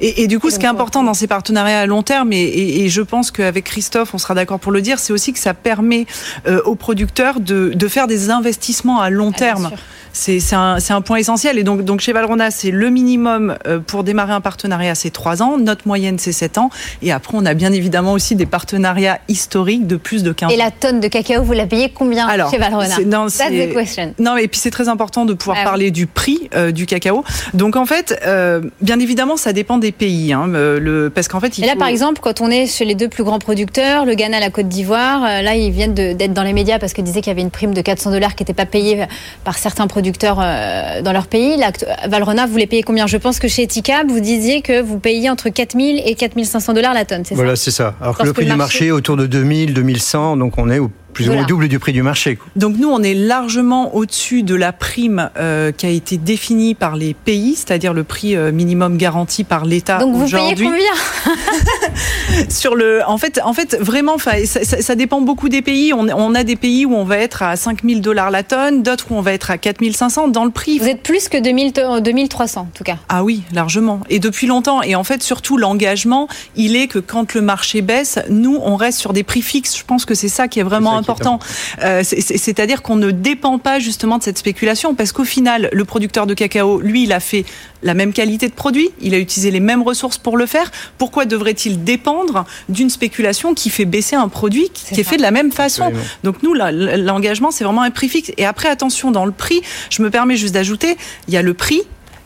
Et, 0.00 0.22
et, 0.22 0.26
du 0.26 0.38
coup, 0.38 0.50
ce 0.50 0.58
qui 0.58 0.66
est 0.66 0.68
important 0.68 1.02
dans 1.02 1.14
ces 1.14 1.26
partenariats 1.26 1.80
à 1.80 1.86
long 1.86 2.02
terme, 2.02 2.32
et, 2.32 2.42
et, 2.42 2.84
et 2.84 2.88
je 2.88 3.02
pense 3.02 3.30
qu'avec 3.30 3.64
Christophe, 3.64 4.14
on 4.14 4.18
sera 4.18 4.34
d'accord 4.34 4.60
pour 4.60 4.72
le 4.72 4.80
dire, 4.80 4.98
c'est 4.98 5.12
aussi 5.12 5.32
que 5.32 5.38
ça 5.38 5.54
permet 5.54 6.06
euh, 6.46 6.60
aux 6.64 6.74
producteurs 6.74 7.40
de, 7.40 7.72
de, 7.74 7.88
faire 7.88 8.06
des 8.06 8.30
investissements 8.30 9.00
à 9.00 9.10
long 9.10 9.32
ah, 9.34 9.38
terme. 9.38 9.70
C'est 10.12 10.40
un, 10.52 10.76
un, 10.88 11.00
point 11.00 11.16
essentiel. 11.16 11.58
Et 11.58 11.64
donc, 11.64 11.84
donc 11.84 12.00
chez 12.00 12.12
Valrona, 12.12 12.52
c'est 12.52 12.70
le 12.70 12.88
minimum 12.88 13.56
euh, 13.66 13.80
pour 13.80 14.04
démarrer 14.04 14.32
un 14.32 14.40
partenariat, 14.40 14.94
c'est 14.94 15.10
3 15.10 15.42
ans. 15.42 15.58
Notre 15.58 15.88
moyenne, 15.88 16.20
c'est 16.20 16.32
7 16.32 16.58
ans. 16.58 16.70
Et 17.02 17.10
après, 17.10 17.36
on 17.36 17.44
a 17.44 17.54
bien 17.54 17.72
évidemment 17.72 18.12
aussi 18.12 18.36
des 18.36 18.46
partenariats 18.46 19.18
historiques 19.28 19.88
de 19.88 19.96
plus 19.96 20.22
de 20.22 20.32
15 20.32 20.48
ans. 20.48 20.54
Et 20.54 20.56
la 20.56 20.70
tonne 20.70 21.00
de 21.00 21.08
cacao, 21.08 21.42
vous 21.42 21.52
la 21.52 21.66
payez 21.66 21.90
combien 21.92 22.28
Alors, 22.28 22.50
chez 22.50 22.58
Valrona 22.58 22.96
non, 23.04 23.26
That's 23.26 23.50
the 23.50 23.74
question. 23.74 24.14
Non, 24.20 24.36
et 24.36 24.46
puis 24.46 24.60
c'est 24.60 24.70
très 24.70 24.88
important 24.88 25.24
de 25.24 25.34
pouvoir 25.34 25.56
Ah 25.58 25.62
oui. 25.62 25.64
parler 25.64 25.90
du 25.90 26.06
prix 26.06 26.48
euh, 26.54 26.70
du 26.70 26.86
cacao. 26.86 27.24
Donc 27.52 27.74
en 27.74 27.84
fait, 27.84 28.18
euh, 28.24 28.60
bien 28.80 29.00
évidemment, 29.00 29.36
ça 29.36 29.52
dépend 29.52 29.78
des 29.78 29.83
pays. 29.92 30.32
Hein, 30.32 30.46
le, 30.48 31.10
parce 31.14 31.28
qu'en 31.28 31.40
fait, 31.40 31.58
il 31.58 31.64
Et 31.64 31.66
là, 31.66 31.72
faut... 31.74 31.78
par 31.78 31.88
exemple, 31.88 32.20
quand 32.22 32.40
on 32.40 32.50
est 32.50 32.66
chez 32.66 32.84
les 32.84 32.94
deux 32.94 33.08
plus 33.08 33.24
grands 33.24 33.38
producteurs, 33.38 34.04
le 34.04 34.14
Ghana, 34.14 34.40
la 34.40 34.50
Côte 34.50 34.68
d'Ivoire, 34.68 35.22
euh, 35.24 35.42
là, 35.42 35.54
ils 35.54 35.70
viennent 35.70 35.94
d'être 35.94 36.32
dans 36.32 36.42
les 36.42 36.52
médias 36.52 36.78
parce 36.78 36.92
qu'ils 36.92 37.04
disaient 37.04 37.20
qu'il 37.20 37.30
y 37.30 37.32
avait 37.32 37.42
une 37.42 37.50
prime 37.50 37.74
de 37.74 37.80
400 37.80 38.10
dollars 38.10 38.34
qui 38.34 38.42
n'était 38.42 38.52
pas 38.54 38.66
payée 38.66 39.04
par 39.44 39.58
certains 39.58 39.86
producteurs 39.86 40.38
euh, 40.42 41.02
dans 41.02 41.12
leur 41.12 41.26
pays. 41.26 41.56
Là, 41.56 41.70
Valrona, 42.08 42.46
vous 42.46 42.56
les 42.56 42.66
payez 42.66 42.82
combien? 42.82 43.06
Je 43.06 43.16
pense 43.16 43.38
que 43.38 43.48
chez 43.48 43.62
Eticab, 43.62 44.08
vous 44.08 44.20
disiez 44.20 44.62
que 44.62 44.80
vous 44.82 44.98
payiez 44.98 45.30
entre 45.30 45.48
4000 45.48 46.02
et 46.04 46.14
4500 46.14 46.72
dollars 46.74 46.94
la 46.94 47.04
tonne, 47.04 47.22
c'est 47.24 47.34
Voilà, 47.34 47.56
ça 47.56 47.64
c'est 47.64 47.70
ça. 47.70 47.94
Alors 48.00 48.16
que 48.18 48.24
le 48.24 48.32
prix 48.32 48.44
du 48.44 48.50
marché- 48.50 48.58
marché 48.58 48.86
est 48.86 48.90
autour 48.90 49.16
de 49.16 49.26
2000, 49.26 49.74
2100, 49.74 50.36
donc 50.36 50.58
on 50.58 50.70
est 50.70 50.78
au 50.78 50.90
plus 51.14 51.28
ou 51.30 51.32
moins 51.32 51.44
double 51.44 51.68
du 51.68 51.78
prix 51.78 51.92
du 51.92 52.02
marché. 52.02 52.38
Donc 52.56 52.76
nous, 52.76 52.90
on 52.90 53.02
est 53.02 53.14
largement 53.14 53.94
au-dessus 53.94 54.42
de 54.42 54.54
la 54.54 54.72
prime 54.72 55.30
euh, 55.38 55.72
qui 55.72 55.86
a 55.86 55.88
été 55.88 56.18
définie 56.18 56.74
par 56.74 56.96
les 56.96 57.14
pays, 57.14 57.54
c'est-à-dire 57.54 57.94
le 57.94 58.04
prix 58.04 58.36
euh, 58.36 58.52
minimum 58.52 58.98
garanti 58.98 59.44
par 59.44 59.64
l'État 59.64 60.04
aujourd'hui. 60.04 60.32
Donc 60.32 60.54
vous 60.54 60.54
payez 60.54 60.68
combien? 60.68 62.48
Sur 62.50 62.74
le, 62.74 63.00
en 63.06 63.16
fait, 63.16 63.40
en 63.44 63.52
fait, 63.52 63.76
vraiment, 63.80 64.18
ça, 64.18 64.44
ça, 64.44 64.82
ça 64.82 64.94
dépend 64.94 65.20
beaucoup 65.20 65.48
des 65.48 65.62
pays. 65.62 65.92
On, 65.92 66.08
on, 66.08 66.34
a 66.34 66.42
des 66.44 66.56
pays 66.56 66.84
où 66.84 66.94
on 66.94 67.04
va 67.04 67.18
être 67.18 67.42
à 67.42 67.56
5000 67.56 68.00
dollars 68.00 68.30
la 68.30 68.42
tonne, 68.42 68.82
d'autres 68.82 69.06
où 69.10 69.14
on 69.14 69.20
va 69.20 69.32
être 69.32 69.50
à 69.50 69.58
4500 69.58 70.28
dans 70.28 70.44
le 70.44 70.50
prix. 70.50 70.78
Vous 70.78 70.88
êtes 70.88 71.02
plus 71.02 71.28
que 71.28 71.38
2000, 71.40 71.72
2300 72.02 72.60
en 72.60 72.64
tout 72.74 72.84
cas. 72.84 72.96
Ah 73.08 73.22
oui, 73.22 73.42
largement. 73.52 74.00
Et 74.10 74.18
depuis 74.18 74.46
longtemps. 74.46 74.82
Et 74.82 74.96
en 74.96 75.04
fait, 75.04 75.22
surtout 75.22 75.56
l'engagement, 75.56 76.28
il 76.56 76.76
est 76.76 76.88
que 76.88 76.98
quand 76.98 77.34
le 77.34 77.40
marché 77.40 77.82
baisse, 77.82 78.18
nous, 78.28 78.58
on 78.62 78.76
reste 78.76 78.98
sur 78.98 79.12
des 79.12 79.22
prix 79.22 79.42
fixes. 79.42 79.76
Je 79.76 79.84
pense 79.84 80.04
que 80.04 80.14
c'est 80.14 80.28
ça 80.28 80.48
qui 80.48 80.60
est 80.60 80.64
vraiment 80.64 81.03
important. 81.10 81.38
Euh, 81.82 82.02
C'est-à-dire 82.02 82.82
qu'on 82.82 82.96
ne 82.96 83.10
dépend 83.10 83.58
pas 83.58 83.78
justement 83.78 84.18
de 84.18 84.22
cette 84.22 84.38
spéculation 84.38 84.94
parce 84.94 85.12
qu'au 85.12 85.24
final, 85.24 85.68
le 85.72 85.84
producteur 85.84 86.26
de 86.26 86.34
cacao, 86.34 86.80
lui, 86.80 87.04
il 87.04 87.12
a 87.12 87.20
fait 87.20 87.44
la 87.82 87.94
même 87.94 88.12
qualité 88.12 88.48
de 88.48 88.54
produit, 88.54 88.90
il 89.00 89.14
a 89.14 89.18
utilisé 89.18 89.50
les 89.50 89.60
mêmes 89.60 89.82
ressources 89.82 90.16
pour 90.16 90.36
le 90.36 90.46
faire. 90.46 90.70
Pourquoi 90.96 91.26
devrait-il 91.26 91.84
dépendre 91.84 92.46
d'une 92.68 92.88
spéculation 92.88 93.52
qui 93.52 93.68
fait 93.68 93.84
baisser 93.84 94.16
un 94.16 94.28
produit 94.28 94.70
qui 94.72 94.94
est, 94.94 94.98
est 95.00 95.04
fait 95.04 95.16
de 95.18 95.22
la 95.22 95.30
même 95.30 95.52
façon? 95.52 95.92
Donc 96.22 96.42
nous, 96.42 96.54
l'engagement, 96.54 97.50
c'est 97.50 97.64
vraiment 97.64 97.82
un 97.82 97.90
prix 97.90 98.08
fixe. 98.08 98.32
Et 98.38 98.46
après, 98.46 98.68
attention, 98.68 99.10
dans 99.10 99.26
le 99.26 99.32
prix, 99.32 99.60
je 99.90 100.02
me 100.02 100.10
permets 100.10 100.36
juste 100.36 100.54
d'ajouter, 100.54 100.96
il 101.28 101.34
y 101.34 101.36
a 101.36 101.42
le 101.42 101.54
prix, 101.54 101.82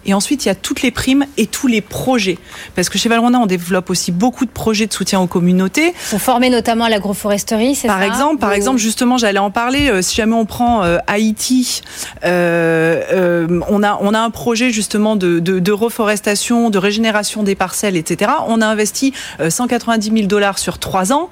et 0.06 0.14
ensuite, 0.14 0.44
il 0.44 0.48
y 0.48 0.50
a 0.50 0.54
toutes 0.54 0.82
les 0.82 0.90
primes 0.90 1.26
et 1.36 1.46
tous 1.46 1.66
les 1.66 1.80
projets. 1.80 2.38
Parce 2.74 2.88
que 2.88 2.98
chez 2.98 3.08
Valrhona, 3.08 3.38
on 3.40 3.46
développe 3.46 3.90
aussi 3.90 4.12
beaucoup 4.12 4.46
de 4.46 4.50
projets 4.50 4.86
de 4.86 4.92
soutien 4.92 5.20
aux 5.20 5.26
communautés. 5.26 5.92
Vous 6.10 6.18
formez 6.18 6.50
notamment 6.50 6.84
à 6.84 6.88
l'agroforesterie, 6.88 7.74
c'est 7.74 7.88
ça 7.88 7.94
Par 7.94 8.02
exemple, 8.02 8.38
par 8.38 8.52
exemple, 8.52 8.78
justement, 8.78 9.18
j'allais 9.18 9.38
en 9.38 9.50
parler. 9.50 9.90
Euh, 9.90 10.02
si 10.02 10.16
jamais 10.16 10.34
on 10.34 10.46
prend 10.46 10.82
euh, 10.82 10.98
Haïti, 11.06 11.82
euh, 12.24 13.02
euh, 13.12 13.60
on 13.68 13.82
a 13.82 13.98
on 14.00 14.14
a 14.14 14.18
un 14.18 14.30
projet 14.30 14.70
justement 14.70 15.16
de, 15.16 15.38
de, 15.38 15.58
de, 15.58 15.72
reforestation, 15.72 16.70
de 16.70 16.78
régénération 16.78 17.42
des 17.42 17.54
parcelles, 17.54 17.96
etc. 17.96 18.32
On 18.46 18.60
a 18.60 18.66
investi 18.66 19.12
190 19.46 20.12
000 20.12 20.26
dollars 20.26 20.58
sur 20.58 20.78
trois 20.78 21.12
ans. 21.12 21.30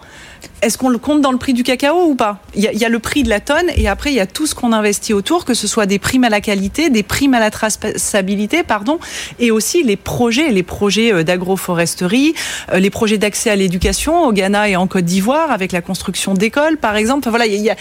Est-ce 0.62 0.78
qu'on 0.78 0.88
le 0.88 0.98
compte 0.98 1.20
dans 1.20 1.32
le 1.32 1.38
prix 1.38 1.52
du 1.52 1.62
cacao 1.62 2.06
ou 2.06 2.14
pas? 2.14 2.38
Il 2.54 2.62
y, 2.62 2.84
a, 2.84 2.88
le 2.88 2.98
prix 2.98 3.22
de 3.22 3.28
la 3.28 3.40
tonne 3.40 3.70
et 3.76 3.88
après 3.88 4.10
il 4.10 4.16
y 4.16 4.20
a 4.20 4.26
tout 4.26 4.46
ce 4.46 4.54
qu'on 4.54 4.72
investit 4.72 5.12
autour, 5.12 5.44
que 5.44 5.54
ce 5.54 5.66
soit 5.66 5.86
des 5.86 5.98
primes 5.98 6.24
à 6.24 6.28
la 6.28 6.40
qualité, 6.40 6.90
des 6.90 7.02
primes 7.02 7.34
à 7.34 7.40
la 7.40 7.50
traçabilité, 7.50 8.62
pardon, 8.62 8.98
et 9.38 9.50
aussi 9.50 9.82
les 9.82 9.96
projets, 9.96 10.50
les 10.50 10.62
projets 10.62 11.24
d'agroforesterie, 11.24 12.34
les 12.74 12.90
projets 12.90 13.18
d'accès 13.18 13.50
à 13.50 13.56
l'éducation 13.56 14.24
au 14.24 14.32
Ghana 14.32 14.68
et 14.68 14.76
en 14.76 14.86
Côte 14.86 15.04
d'Ivoire 15.04 15.50
avec 15.50 15.72
la 15.72 15.82
construction 15.82 16.34
d'écoles, 16.34 16.78
par 16.78 16.96
exemple. 16.96 17.20
Enfin, 17.20 17.30
voilà, 17.30 17.46
il 17.46 17.60
y 17.60 17.70
a 17.70 17.76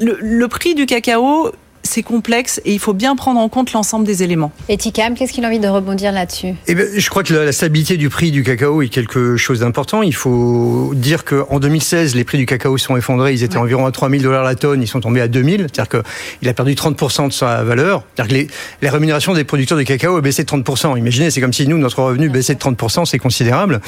le 0.00 0.48
prix 0.48 0.74
du 0.74 0.86
cacao 0.86 1.52
c'est 1.82 2.02
complexe 2.02 2.60
et 2.64 2.72
il 2.72 2.78
faut 2.78 2.92
bien 2.92 3.16
prendre 3.16 3.40
en 3.40 3.48
compte 3.48 3.72
l'ensemble 3.72 4.06
des 4.06 4.22
éléments. 4.22 4.52
Et 4.68 4.76
Ticam, 4.76 5.14
qu'est-ce 5.14 5.32
qu'il 5.32 5.44
a 5.44 5.48
envie 5.48 5.58
de 5.58 5.68
rebondir 5.68 6.12
là-dessus? 6.12 6.54
Eh 6.66 6.74
ben, 6.74 6.86
Je 6.96 7.10
crois 7.10 7.22
que 7.22 7.34
la, 7.34 7.52
stabilité 7.52 7.96
du 7.96 8.08
prix 8.08 8.30
du 8.30 8.42
cacao 8.42 8.82
est 8.82 8.88
quelque 8.88 9.36
chose 9.36 9.60
d'important. 9.60 10.02
Il 10.02 10.14
faut 10.14 10.92
dire 10.94 11.24
qu'en 11.24 11.58
2016, 11.60 12.14
les 12.14 12.24
prix 12.24 12.38
du 12.38 12.46
cacao 12.46 12.78
sont 12.78 12.96
effondrés. 12.96 13.32
Ils 13.32 13.42
étaient 13.42 13.56
ouais. 13.56 13.62
environ 13.62 13.86
à 13.86 13.90
3000 13.90 14.22
dollars 14.22 14.44
la 14.44 14.54
tonne. 14.54 14.82
Ils 14.82 14.88
sont 14.88 15.00
tombés 15.00 15.20
à 15.20 15.28
2000. 15.28 15.66
C'est-à-dire 15.72 16.02
qu'il 16.40 16.48
a 16.48 16.54
perdu 16.54 16.74
30% 16.74 17.28
de 17.28 17.32
sa 17.32 17.62
valeur. 17.62 18.04
C'est-à-dire 18.14 18.30
que 18.30 18.40
les, 18.40 18.46
les, 18.82 18.88
rémunérations 18.88 19.34
des 19.34 19.44
producteurs 19.44 19.78
de 19.78 19.82
cacao 19.82 20.16
ont 20.16 20.20
baissé 20.20 20.44
de 20.44 20.48
30%. 20.48 20.96
Imaginez, 20.96 21.30
c'est 21.30 21.40
comme 21.40 21.52
si 21.52 21.66
nous, 21.66 21.78
notre 21.78 22.02
revenu 22.02 22.28
baissait 22.28 22.54
de 22.54 22.60
30%. 22.60 23.04
C'est 23.04 23.18
considérable. 23.18 23.80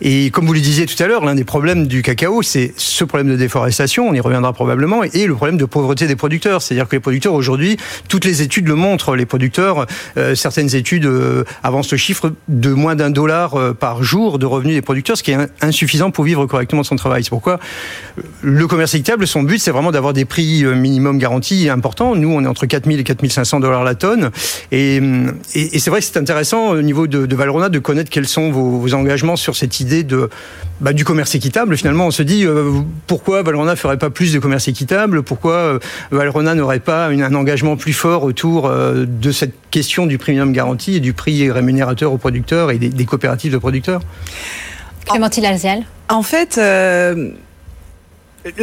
Et 0.00 0.30
comme 0.30 0.46
vous 0.46 0.54
le 0.54 0.60
disiez 0.60 0.86
tout 0.86 1.00
à 1.02 1.06
l'heure, 1.06 1.24
l'un 1.24 1.34
des 1.34 1.44
problèmes 1.44 1.86
du 1.86 2.02
cacao, 2.02 2.42
c'est 2.42 2.72
ce 2.76 3.04
problème 3.04 3.28
de 3.28 3.36
déforestation. 3.36 4.08
On 4.08 4.14
y 4.14 4.20
reviendra 4.20 4.52
probablement. 4.52 5.02
Et 5.04 5.26
le 5.26 5.34
problème 5.34 5.58
de 5.58 5.64
pauvreté 5.64 6.06
des 6.06 6.16
producteurs. 6.16 6.62
C'est-à-dire 6.62 6.88
que 6.88 6.96
les 6.96 7.00
producteurs 7.00 7.34
aujourd'hui, 7.42 7.76
toutes 8.08 8.24
les 8.24 8.40
études 8.40 8.68
le 8.68 8.76
montrent, 8.76 9.16
les 9.16 9.26
producteurs, 9.26 9.86
euh, 10.16 10.36
certaines 10.36 10.74
études 10.76 11.06
euh, 11.06 11.42
avancent 11.64 11.90
le 11.90 11.98
chiffre 11.98 12.32
de 12.46 12.70
moins 12.70 12.94
d'un 12.94 13.10
dollar 13.10 13.56
euh, 13.56 13.74
par 13.74 14.04
jour 14.04 14.38
de 14.38 14.46
revenus 14.46 14.76
des 14.76 14.82
producteurs, 14.82 15.16
ce 15.16 15.24
qui 15.24 15.32
est 15.32 15.38
insuffisant 15.60 16.12
pour 16.12 16.24
vivre 16.24 16.46
correctement 16.46 16.84
son 16.84 16.94
travail. 16.94 17.24
C'est 17.24 17.30
pourquoi 17.30 17.58
le 18.42 18.66
commerce 18.68 18.94
équitable, 18.94 19.26
son 19.26 19.42
but, 19.42 19.58
c'est 19.58 19.72
vraiment 19.72 19.90
d'avoir 19.90 20.12
des 20.12 20.24
prix 20.24 20.64
minimum 20.64 21.18
garantis 21.18 21.68
importants. 21.68 22.14
Nous, 22.14 22.30
on 22.30 22.44
est 22.44 22.46
entre 22.46 22.66
4000 22.66 23.00
et 23.00 23.04
4500 23.04 23.60
dollars 23.60 23.82
la 23.82 23.94
tonne. 23.94 24.30
Et, 24.70 25.00
c'est 25.52 25.90
vrai 25.90 26.00
que 26.00 26.06
c'est 26.06 26.18
intéressant 26.18 26.70
au 26.70 26.82
niveau 26.82 27.06
de, 27.06 27.26
de, 27.26 27.36
Valrhona 27.36 27.68
de 27.68 27.78
connaître 27.78 28.10
quels 28.10 28.28
sont 28.28 28.50
vos, 28.50 28.94
engagements 28.94 29.36
sur 29.36 29.56
cette 29.56 29.80
idée 29.80 30.04
de, 30.04 30.28
bah, 30.80 30.92
du 30.92 31.04
commerce 31.04 31.34
équitable. 31.34 31.76
Finalement, 31.76 32.06
on 32.06 32.10
se 32.10 32.22
dit 32.22 32.46
pourquoi 33.06 33.42
Valrhona 33.42 33.74
ferait 33.74 33.98
pas 33.98 34.10
plus 34.10 34.32
de 34.32 34.38
commerce 34.38 34.68
équitable? 34.68 35.22
Pourquoi 35.22 35.78
Valrhona 36.10 36.54
n'aurait 36.54 36.80
pas 36.80 37.10
une, 37.10 37.22
un 37.32 37.34
engagement 37.34 37.76
plus 37.76 37.92
fort 37.92 38.24
autour 38.24 38.70
de 38.70 39.32
cette 39.32 39.54
question 39.70 40.06
du 40.06 40.18
premium 40.18 40.52
garanti 40.52 40.96
et 40.96 41.00
du 41.00 41.12
prix 41.12 41.50
rémunérateur 41.50 42.12
aux 42.12 42.18
producteurs 42.18 42.70
et 42.70 42.78
des, 42.78 42.90
des 42.90 43.04
coopératives 43.04 43.52
de 43.52 43.58
producteurs. 43.58 44.02
Clémentine 45.06 45.44
Alzial 45.44 45.82
En 46.08 46.22
fait, 46.22 46.58
euh, 46.58 47.30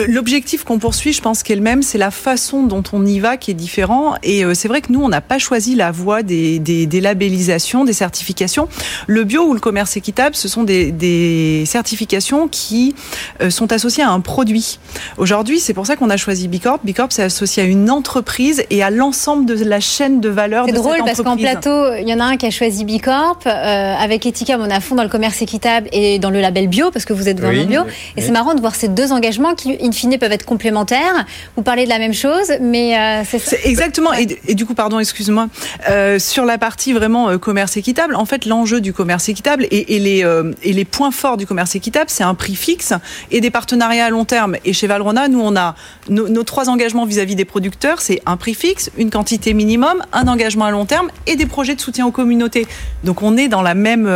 L'objectif 0.08 0.66
qu'on 0.66 0.78
poursuit, 0.78 1.14
je 1.14 1.22
pense, 1.22 1.42
qu'est 1.42 1.56
le 1.56 1.62
même, 1.62 1.84
c'est 1.84 1.98
la 1.98 2.12
façon 2.12 2.64
dont 2.64 2.84
on 2.92 3.06
y 3.06 3.20
va 3.20 3.38
qui 3.38 3.52
est 3.52 3.54
différent. 3.54 4.16
Et 4.24 4.44
euh, 4.44 4.54
c'est 4.54 4.68
vrai 4.68 4.82
que 4.82 4.92
nous, 4.92 5.02
on 5.02 5.08
n'a 5.08 5.22
pas 5.22 5.38
choisi 5.38 5.74
la 5.74 5.92
voie 5.92 6.22
des, 6.22 6.60
des, 6.60 6.86
des, 6.86 7.00
labellisations, 7.00 7.86
des 7.86 7.94
certifications. 7.94 8.68
Le 9.08 9.24
bio 9.24 9.44
ou 9.44 9.54
le 9.54 9.62
commerce 9.62 9.96
équitable, 9.96 10.36
ce 10.36 10.50
sont 10.50 10.64
des, 10.64 10.92
des 10.92 11.64
certifications 11.66 12.50
qui 12.50 12.94
euh, 13.42 13.50
sont 13.50 13.72
associées 13.72 14.04
à 14.04 14.10
un 14.10 14.20
produit. 14.20 14.80
Aujourd'hui, 15.18 15.60
c'est 15.60 15.74
pour 15.74 15.86
ça 15.86 15.96
qu'on 15.96 16.10
a 16.10 16.18
choisi 16.18 16.50
Bicorp. 16.50 16.80
Bicorp, 16.84 17.12
c'est 17.12 17.24
associé 17.24 17.64
à 17.64 17.66
une 17.66 17.90
entreprise 17.90 18.64
et 18.70 18.84
à 18.84 18.90
l'ensemble 18.90 19.46
de 19.46 19.64
la 19.64 19.80
chaîne 19.80 20.20
de 20.20 20.28
valeur 20.28 20.66
de 20.66 20.72
cette 20.72 20.80
entreprise. 20.80 21.06
C'est 21.06 21.14
drôle 21.14 21.16
parce 21.16 21.38
qu'en 21.38 21.42
plateau, 21.42 21.96
il 22.02 22.10
y 22.10 22.14
en 22.14 22.20
a 22.20 22.26
un 22.26 22.38
qui 22.38 22.46
a 22.46 22.52
choisi 22.52 22.84
Bicorp. 22.84 23.40
Euh, 23.46 23.96
avec 23.96 24.26
Eticam, 24.26 24.62
on 24.62 24.70
a 24.70 24.82
fond 24.82 24.96
dans 24.96 25.04
le 25.04 25.10
commerce 25.10 25.42
équitable 25.42 25.88
et 25.94 26.20
dans 26.20 26.32
le 26.32 26.42
label 26.42 26.68
bio 26.68 26.92
parce 26.92 27.06
que 27.06 27.14
vous 27.14 27.30
êtes 27.30 27.40
vraiment 27.40 27.62
oui, 27.62 27.68
bio. 27.68 27.82
Et 27.84 27.86
oui. 28.18 28.24
c'est 28.26 28.32
marrant 28.32 28.56
de 28.56 28.60
voir 28.60 28.76
ces 28.76 28.90
deux 28.90 29.14
engagements 29.14 29.56
qui 29.56 29.69
in 29.82 29.92
fine 29.92 30.18
peuvent 30.18 30.32
être 30.32 30.46
complémentaires. 30.46 31.26
Vous 31.56 31.64
parlez 31.64 31.84
de 31.86 31.90
la 31.90 32.00
même 32.00 32.14
chose, 32.14 32.52
mais 32.62 32.98
euh, 32.98 33.24
c'est 33.26 33.66
exactement. 33.66 34.14
Et, 34.14 34.56
du 34.56 34.66
coup, 34.66 34.74
pardon, 34.74 35.00
excuse-moi. 35.00 35.48
Euh, 35.90 36.20
sur 36.20 36.46
la 36.46 36.58
partie 36.58 36.94
vraiment 36.94 37.30
euh, 37.30 37.38
commerce 37.38 37.78
équitable, 37.78 38.16
en 38.16 38.26
fait, 38.26 38.46
l'enjeu 38.46 38.82
du 38.82 38.94
commerce 38.94 39.30
équitable 39.30 39.68
et, 39.72 40.00
les 40.00 40.86
points 40.86 41.12
forts 41.12 41.38
du 41.38 41.46
commerce 41.46 41.76
équitable, 41.76 42.10
c'est 42.10 42.24
un 42.24 42.36
prix 42.36 42.56
fixe 42.56 42.94
et 43.32 43.42
des 43.42 43.52
partenariats 43.52 44.06
à 44.06 44.10
long 44.10 44.26
terme. 44.26 44.56
Et 44.66 44.74
chez 44.74 44.88
Valrhona, 44.88 45.28
nous, 45.28 45.42
on 45.42 45.56
a 45.56 45.76
nos, 46.10 46.44
trois 46.44 46.70
engagements 46.70 47.06
vis-à-vis 47.06 47.34
-vis 47.34 47.38
des 47.38 47.46
producteurs, 47.46 48.02
c'est 48.02 48.22
un 48.26 48.38
prix 48.38 48.54
fixe, 48.54 48.90
une 48.98 49.10
quantité 49.10 49.54
minimum, 49.54 50.02
un 50.14 50.28
engagement 50.28 50.66
à 50.66 50.72
long 50.72 50.86
terme 50.86 51.10
et 51.28 51.36
des 51.36 51.46
projets 51.46 51.76
de 51.76 51.82
soutien 51.82 52.06
aux 52.06 52.12
communautés. 52.12 52.66
Donc, 53.04 53.22
on 53.22 53.38
est 53.38 53.48
dans 53.48 53.62
la 53.62 53.76
même 53.76 54.08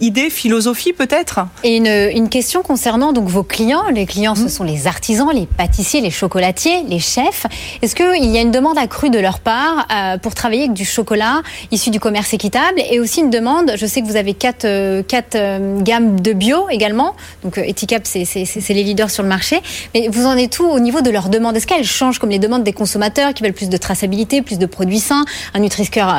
idée, 0.00 0.30
philosophie 0.30 0.92
peut-être? 0.92 1.40
Et 1.62 1.76
une, 1.76 1.86
une, 1.86 2.28
question 2.28 2.62
concernant 2.62 3.12
donc 3.12 3.28
vos 3.28 3.42
clients. 3.42 3.88
Les 3.92 4.06
clients, 4.06 4.34
mmh. 4.34 4.48
ce 4.48 4.48
sont 4.48 4.64
les 4.64 4.86
artisans, 4.86 5.30
les 5.32 5.46
pâtissiers, 5.46 6.00
les 6.00 6.10
chocolatiers, 6.10 6.82
les 6.88 6.98
chefs. 6.98 7.46
Est-ce 7.82 7.94
qu'il 7.94 8.30
y 8.30 8.38
a 8.38 8.40
une 8.40 8.50
demande 8.50 8.78
accrue 8.78 9.10
de 9.10 9.18
leur 9.18 9.38
part 9.38 9.86
euh, 9.92 10.18
pour 10.18 10.34
travailler 10.34 10.62
avec 10.62 10.74
du 10.74 10.84
chocolat 10.84 11.42
issu 11.70 11.90
du 11.90 12.00
commerce 12.00 12.32
équitable 12.34 12.80
et 12.90 13.00
aussi 13.00 13.20
une 13.20 13.30
demande, 13.30 13.72
je 13.76 13.86
sais 13.86 14.02
que 14.02 14.06
vous 14.06 14.16
avez 14.16 14.34
quatre, 14.34 14.64
euh, 14.64 15.02
quatre 15.02 15.36
euh, 15.36 15.80
gammes 15.80 16.20
de 16.20 16.32
bio 16.32 16.68
également, 16.70 17.14
donc 17.42 17.58
Eticap 17.58 18.06
c'est 18.06 18.24
les 18.70 18.82
leaders 18.82 19.10
sur 19.10 19.22
le 19.22 19.28
marché, 19.28 19.60
mais 19.94 20.08
vous 20.08 20.26
en 20.26 20.36
êtes 20.36 20.58
où 20.58 20.64
au 20.64 20.80
niveau 20.80 21.00
de 21.00 21.10
leurs 21.10 21.28
demandes 21.28 21.56
Est-ce 21.56 21.66
qu'elles 21.66 21.84
changent 21.84 22.18
comme 22.18 22.30
les 22.30 22.38
demandes 22.38 22.64
des 22.64 22.72
consommateurs 22.72 23.34
qui 23.34 23.42
veulent 23.42 23.52
plus 23.52 23.68
de 23.68 23.76
traçabilité, 23.76 24.42
plus 24.42 24.58
de 24.58 24.66
produits 24.66 25.00
sains, 25.00 25.24
un 25.54 25.60
Nutri-Score 25.60 26.14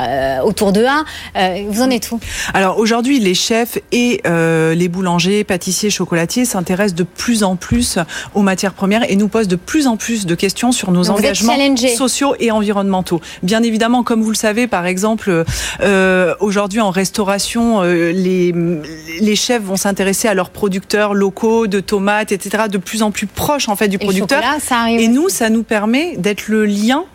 autour 0.46 0.72
de 0.72 0.86
A 0.86 1.04
Vous 1.70 1.82
en 1.82 1.90
êtes 1.90 2.12
où? 2.12 2.20
Alors 2.54 2.78
aujourd'hui, 2.78 3.20
les 3.20 3.34
chefs 3.34 3.65
et 3.92 4.22
euh, 4.26 4.74
les 4.74 4.88
boulangers, 4.88 5.44
pâtissiers, 5.44 5.90
chocolatiers 5.90 6.46
s'intéressent 6.46 6.96
de 6.96 7.04
plus 7.04 7.44
en 7.44 7.56
plus 7.56 8.00
aux 8.34 8.42
matières 8.42 8.74
premières 8.74 9.10
et 9.10 9.16
nous 9.16 9.28
posent 9.28 9.48
de 9.48 9.56
plus 9.56 9.88
en 9.88 9.98
plus 9.98 10.26
de 10.26 10.36
questions 10.36 10.72
sur 10.72 10.92
nos 10.92 11.06
Donc 11.06 11.20
engagements 11.20 11.56
sociaux 11.96 12.36
et 12.40 12.52
environnementaux. 12.52 13.22
Bien 13.44 13.64
évidemment, 13.64 14.04
comme 14.04 14.22
vous 14.22 14.32
le 14.32 14.36
savez, 14.36 14.68
par 14.68 14.86
exemple, 14.86 15.44
euh, 15.82 16.36
aujourd'hui 16.40 16.82
en 16.82 16.90
restauration, 16.90 17.82
euh, 17.82 18.12
les, 18.12 18.54
les 19.20 19.36
chefs 19.36 19.64
vont 19.64 19.76
s'intéresser 19.76 20.28
à 20.28 20.34
leurs 20.34 20.50
producteurs 20.50 21.14
locaux 21.14 21.68
de 21.68 21.80
tomates, 21.80 22.32
etc., 22.32 22.66
de 22.70 22.78
plus 22.78 23.02
en 23.02 23.12
plus 23.12 23.28
proches 23.28 23.70
en 23.70 23.76
fait 23.76 23.88
du 23.88 23.98
et 23.98 24.00
producteur. 24.00 24.42
Chocolat, 24.42 24.60
ça 24.60 24.80
arrive 24.82 25.00
et 25.00 25.08
nous, 25.08 25.30
ça 25.30 25.50
nous 25.50 25.64
permet 25.64 26.16
d'être 26.18 26.48
le 26.48 26.66
lien 26.66 27.06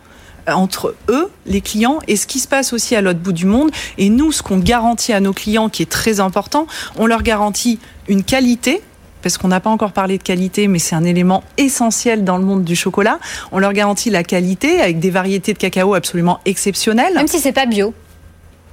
entre 0.47 0.95
eux, 1.09 1.29
les 1.45 1.61
clients, 1.61 1.99
et 2.07 2.15
ce 2.15 2.27
qui 2.27 2.39
se 2.39 2.47
passe 2.47 2.73
aussi 2.73 2.95
à 2.95 3.01
l'autre 3.01 3.19
bout 3.19 3.33
du 3.33 3.45
monde. 3.45 3.71
Et 3.97 4.09
nous, 4.09 4.31
ce 4.31 4.43
qu'on 4.43 4.57
garantit 4.57 5.13
à 5.13 5.19
nos 5.19 5.33
clients, 5.33 5.69
qui 5.69 5.83
est 5.83 5.91
très 5.91 6.19
important, 6.19 6.67
on 6.97 7.05
leur 7.05 7.23
garantit 7.23 7.79
une 8.07 8.23
qualité 8.23 8.81
parce 9.21 9.37
qu'on 9.37 9.49
n'a 9.49 9.59
pas 9.59 9.69
encore 9.69 9.91
parlé 9.91 10.17
de 10.17 10.23
qualité, 10.23 10.67
mais 10.67 10.79
c'est 10.79 10.95
un 10.95 11.03
élément 11.03 11.43
essentiel 11.57 12.23
dans 12.23 12.37
le 12.37 12.43
monde 12.43 12.63
du 12.63 12.75
chocolat. 12.75 13.19
On 13.51 13.59
leur 13.59 13.73
garantit 13.73 14.09
la 14.09 14.23
qualité 14.23 14.81
avec 14.81 14.99
des 14.99 15.11
variétés 15.11 15.53
de 15.53 15.59
cacao 15.59 15.93
absolument 15.93 16.39
exceptionnelles. 16.45 17.13
Même 17.13 17.27
si 17.27 17.39
c'est 17.39 17.51
pas 17.51 17.67
bio. 17.67 17.93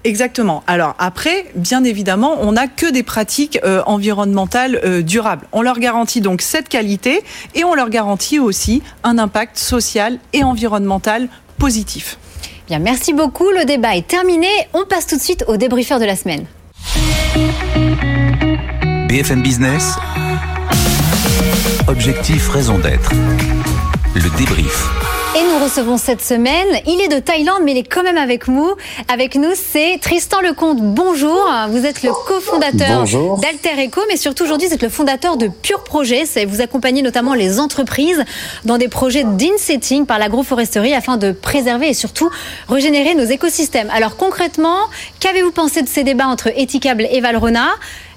Exactement. 0.05 0.63
Alors 0.67 0.95
après, 0.99 1.47
bien 1.55 1.83
évidemment, 1.83 2.37
on 2.41 2.53
n'a 2.53 2.69
que 2.69 2.91
des 2.91 3.03
pratiques 3.03 3.59
euh, 3.65 3.83
environnementales 3.87 4.81
euh, 4.85 5.03
durables. 5.03 5.47
On 5.53 5.61
leur 5.61 5.81
garantit 5.81 6.21
donc 6.21 6.41
cette 6.41 6.69
qualité 6.69 7.23
et 7.55 7.65
on 7.65 7.75
leur 7.75 7.91
garantit 7.91 8.39
aussi 8.39 8.83
un 9.03 9.19
impact 9.19 9.59
social 9.59 10.19
et 10.33 10.45
environnemental 10.45 11.29
positif. 11.59 12.19
Bien, 12.69 12.79
merci 12.79 13.13
beaucoup. 13.13 13.51
Le 13.51 13.65
débat 13.65 13.97
est 13.97 14.07
terminé. 14.07 14.49
On 14.75 14.85
passe 14.85 15.07
tout 15.07 15.17
de 15.17 15.23
suite 15.23 15.45
au 15.49 15.57
débriefeur 15.57 15.99
de 15.99 16.05
la 16.05 16.17
semaine. 16.17 16.45
BFM 19.09 19.43
Business. 19.43 19.95
Objectif, 21.87 22.49
raison 22.51 22.79
d'être. 22.79 23.11
Le 24.15 24.37
débrief. 24.37 25.08
Et 25.39 25.43
nous 25.45 25.63
recevons 25.63 25.99
cette 25.99 26.21
semaine, 26.21 26.67
il 26.85 27.01
est 27.01 27.07
de 27.07 27.21
Thaïlande, 27.21 27.61
mais 27.63 27.71
il 27.71 27.79
est 27.79 27.89
quand 27.89 28.03
même 28.03 28.17
avec 28.17 28.49
nous. 28.49 28.73
Avec 29.07 29.37
nous, 29.37 29.53
c'est 29.55 29.99
Tristan 30.01 30.41
Lecomte. 30.41 30.79
Bonjour. 30.81 31.49
Vous 31.69 31.87
êtes 31.87 32.03
le 32.03 32.11
cofondateur 32.11 33.05
d'Alter 33.41 33.87
Eco, 33.87 34.01
mais 34.09 34.17
surtout 34.17 34.43
aujourd'hui, 34.43 34.67
vous 34.67 34.75
êtes 34.75 34.83
le 34.83 34.89
fondateur 34.89 35.37
de 35.37 35.47
Pure 35.47 35.85
Projet. 35.85 36.25
Vous 36.45 36.61
accompagnez 36.61 37.03
notamment 37.03 37.35
les 37.35 37.61
entreprises 37.61 38.25
dans 38.65 38.79
des 38.79 38.89
projets 38.89 39.23
d'insetting 39.23 40.07
par 40.07 40.19
l'agroforesterie 40.19 40.95
afin 40.95 41.19
de 41.19 41.31
préserver 41.31 41.91
et 41.91 41.95
surtout 41.95 42.31
régénérer 42.69 43.15
nos 43.15 43.27
écosystèmes. 43.27 43.91
Alors 43.95 44.17
concrètement, 44.17 44.79
qu'avez-vous 45.21 45.53
pensé 45.53 45.83
de 45.83 45.89
ces 45.89 46.03
débats 46.03 46.27
entre 46.27 46.49
Ethicable 46.57 47.07
et 47.13 47.21
Valrona 47.21 47.69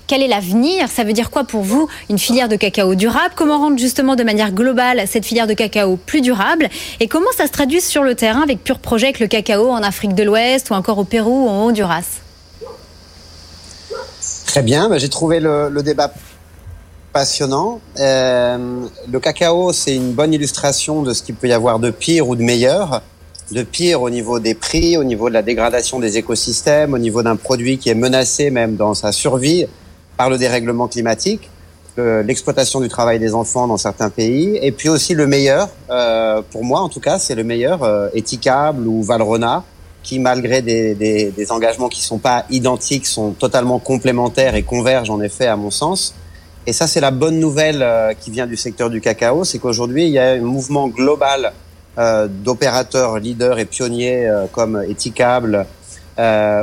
quel 0.07 0.21
est 0.21 0.27
l'avenir? 0.27 0.89
Ça 0.89 1.03
veut 1.03 1.13
dire 1.13 1.31
quoi 1.31 1.43
pour 1.43 1.61
vous 1.61 1.87
une 2.09 2.19
filière 2.19 2.49
de 2.49 2.55
cacao 2.55 2.95
durable? 2.95 3.33
Comment 3.35 3.57
rendre 3.57 3.77
justement 3.77 4.15
de 4.15 4.23
manière 4.23 4.51
globale 4.51 5.03
cette 5.07 5.25
filière 5.25 5.47
de 5.47 5.53
cacao 5.53 5.97
plus 5.97 6.21
durable? 6.21 6.69
Et 6.99 7.07
comment 7.07 7.31
ça 7.35 7.47
se 7.47 7.51
traduit 7.51 7.81
sur 7.81 8.03
le 8.03 8.15
terrain 8.15 8.41
avec 8.41 8.63
Pure 8.63 8.79
Project, 8.79 9.19
le 9.19 9.27
cacao 9.27 9.69
en 9.69 9.83
Afrique 9.83 10.15
de 10.15 10.23
l'Ouest 10.23 10.69
ou 10.69 10.73
encore 10.73 10.97
au 10.97 11.03
Pérou 11.03 11.45
ou 11.45 11.49
en 11.49 11.67
Honduras? 11.67 12.21
Très 14.45 14.63
bien, 14.63 14.89
bah, 14.89 14.97
j'ai 14.97 15.09
trouvé 15.09 15.39
le, 15.39 15.81
débat 15.81 16.13
passionnant. 17.13 17.79
Euh, 17.99 18.85
le 19.09 19.19
cacao, 19.19 19.71
c'est 19.71 19.95
une 19.95 20.11
bonne 20.11 20.33
illustration 20.33 21.03
de 21.03 21.13
ce 21.13 21.23
qu'il 21.23 21.35
peut 21.35 21.47
y 21.47 21.53
avoir 21.53 21.79
de 21.79 21.89
pire 21.89 22.27
ou 22.27 22.35
de 22.35 22.43
meilleur. 22.43 23.01
De 23.51 23.63
pire 23.63 24.01
au 24.01 24.09
niveau 24.09 24.39
des 24.39 24.53
prix, 24.53 24.97
au 24.97 25.03
niveau 25.03 25.29
de 25.29 25.33
la 25.33 25.41
dégradation 25.41 25.99
des 25.99 26.17
écosystèmes, 26.17 26.93
au 26.93 26.97
niveau 26.97 27.21
d'un 27.21 27.35
produit 27.35 27.77
qui 27.77 27.89
est 27.89 27.95
menacé 27.95 28.49
même 28.49 28.75
dans 28.75 28.93
sa 28.93 29.11
survie 29.11 29.67
par 30.21 30.29
le 30.29 30.37
dérèglement 30.37 30.87
climatique, 30.87 31.49
l'exploitation 31.97 32.79
du 32.79 32.89
travail 32.89 33.17
des 33.17 33.33
enfants 33.33 33.65
dans 33.65 33.77
certains 33.77 34.11
pays, 34.11 34.59
et 34.61 34.71
puis 34.71 34.87
aussi 34.87 35.15
le 35.15 35.25
meilleur, 35.25 35.67
euh, 35.89 36.43
pour 36.51 36.63
moi 36.63 36.79
en 36.81 36.89
tout 36.89 36.99
cas, 36.99 37.17
c'est 37.17 37.33
le 37.33 37.43
meilleur, 37.43 37.81
euh, 37.81 38.07
Ethicable 38.13 38.87
ou 38.87 39.01
Valrona, 39.01 39.63
qui 40.03 40.19
malgré 40.19 40.61
des, 40.61 41.47
engagements 41.49 41.89
qui 41.89 42.03
sont 42.03 42.19
pas 42.19 42.45
identiques, 42.51 43.07
sont 43.07 43.31
totalement 43.31 43.79
complémentaires 43.79 44.53
et 44.53 44.61
convergent 44.61 45.09
en 45.09 45.21
effet 45.21 45.47
à 45.47 45.55
mon 45.55 45.71
sens. 45.71 46.13
Et 46.67 46.73
ça, 46.73 46.85
c'est 46.85 47.01
la 47.01 47.09
bonne 47.09 47.39
nouvelle 47.39 47.81
euh, 47.81 48.13
qui 48.13 48.29
vient 48.29 48.45
du 48.45 48.57
secteur 48.57 48.91
du 48.91 49.01
cacao, 49.01 49.43
c'est 49.43 49.57
qu'aujourd'hui, 49.57 50.03
il 50.05 50.11
y 50.11 50.19
a 50.19 50.33
un 50.33 50.41
mouvement 50.41 50.87
global 50.87 51.51
euh, 51.97 52.27
d'opérateurs 52.27 53.17
leaders 53.17 53.57
et 53.57 53.65
pionniers 53.65 54.27
euh, 54.27 54.45
comme 54.51 54.83
Ethicable 54.87 55.65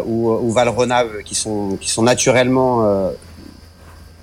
ou, 0.06 0.30
ou 0.30 0.52
Valrona 0.52 1.02
qui 1.24 1.34
sont, 1.34 1.76
qui 1.80 1.90
sont 1.90 2.04
naturellement 2.04 3.10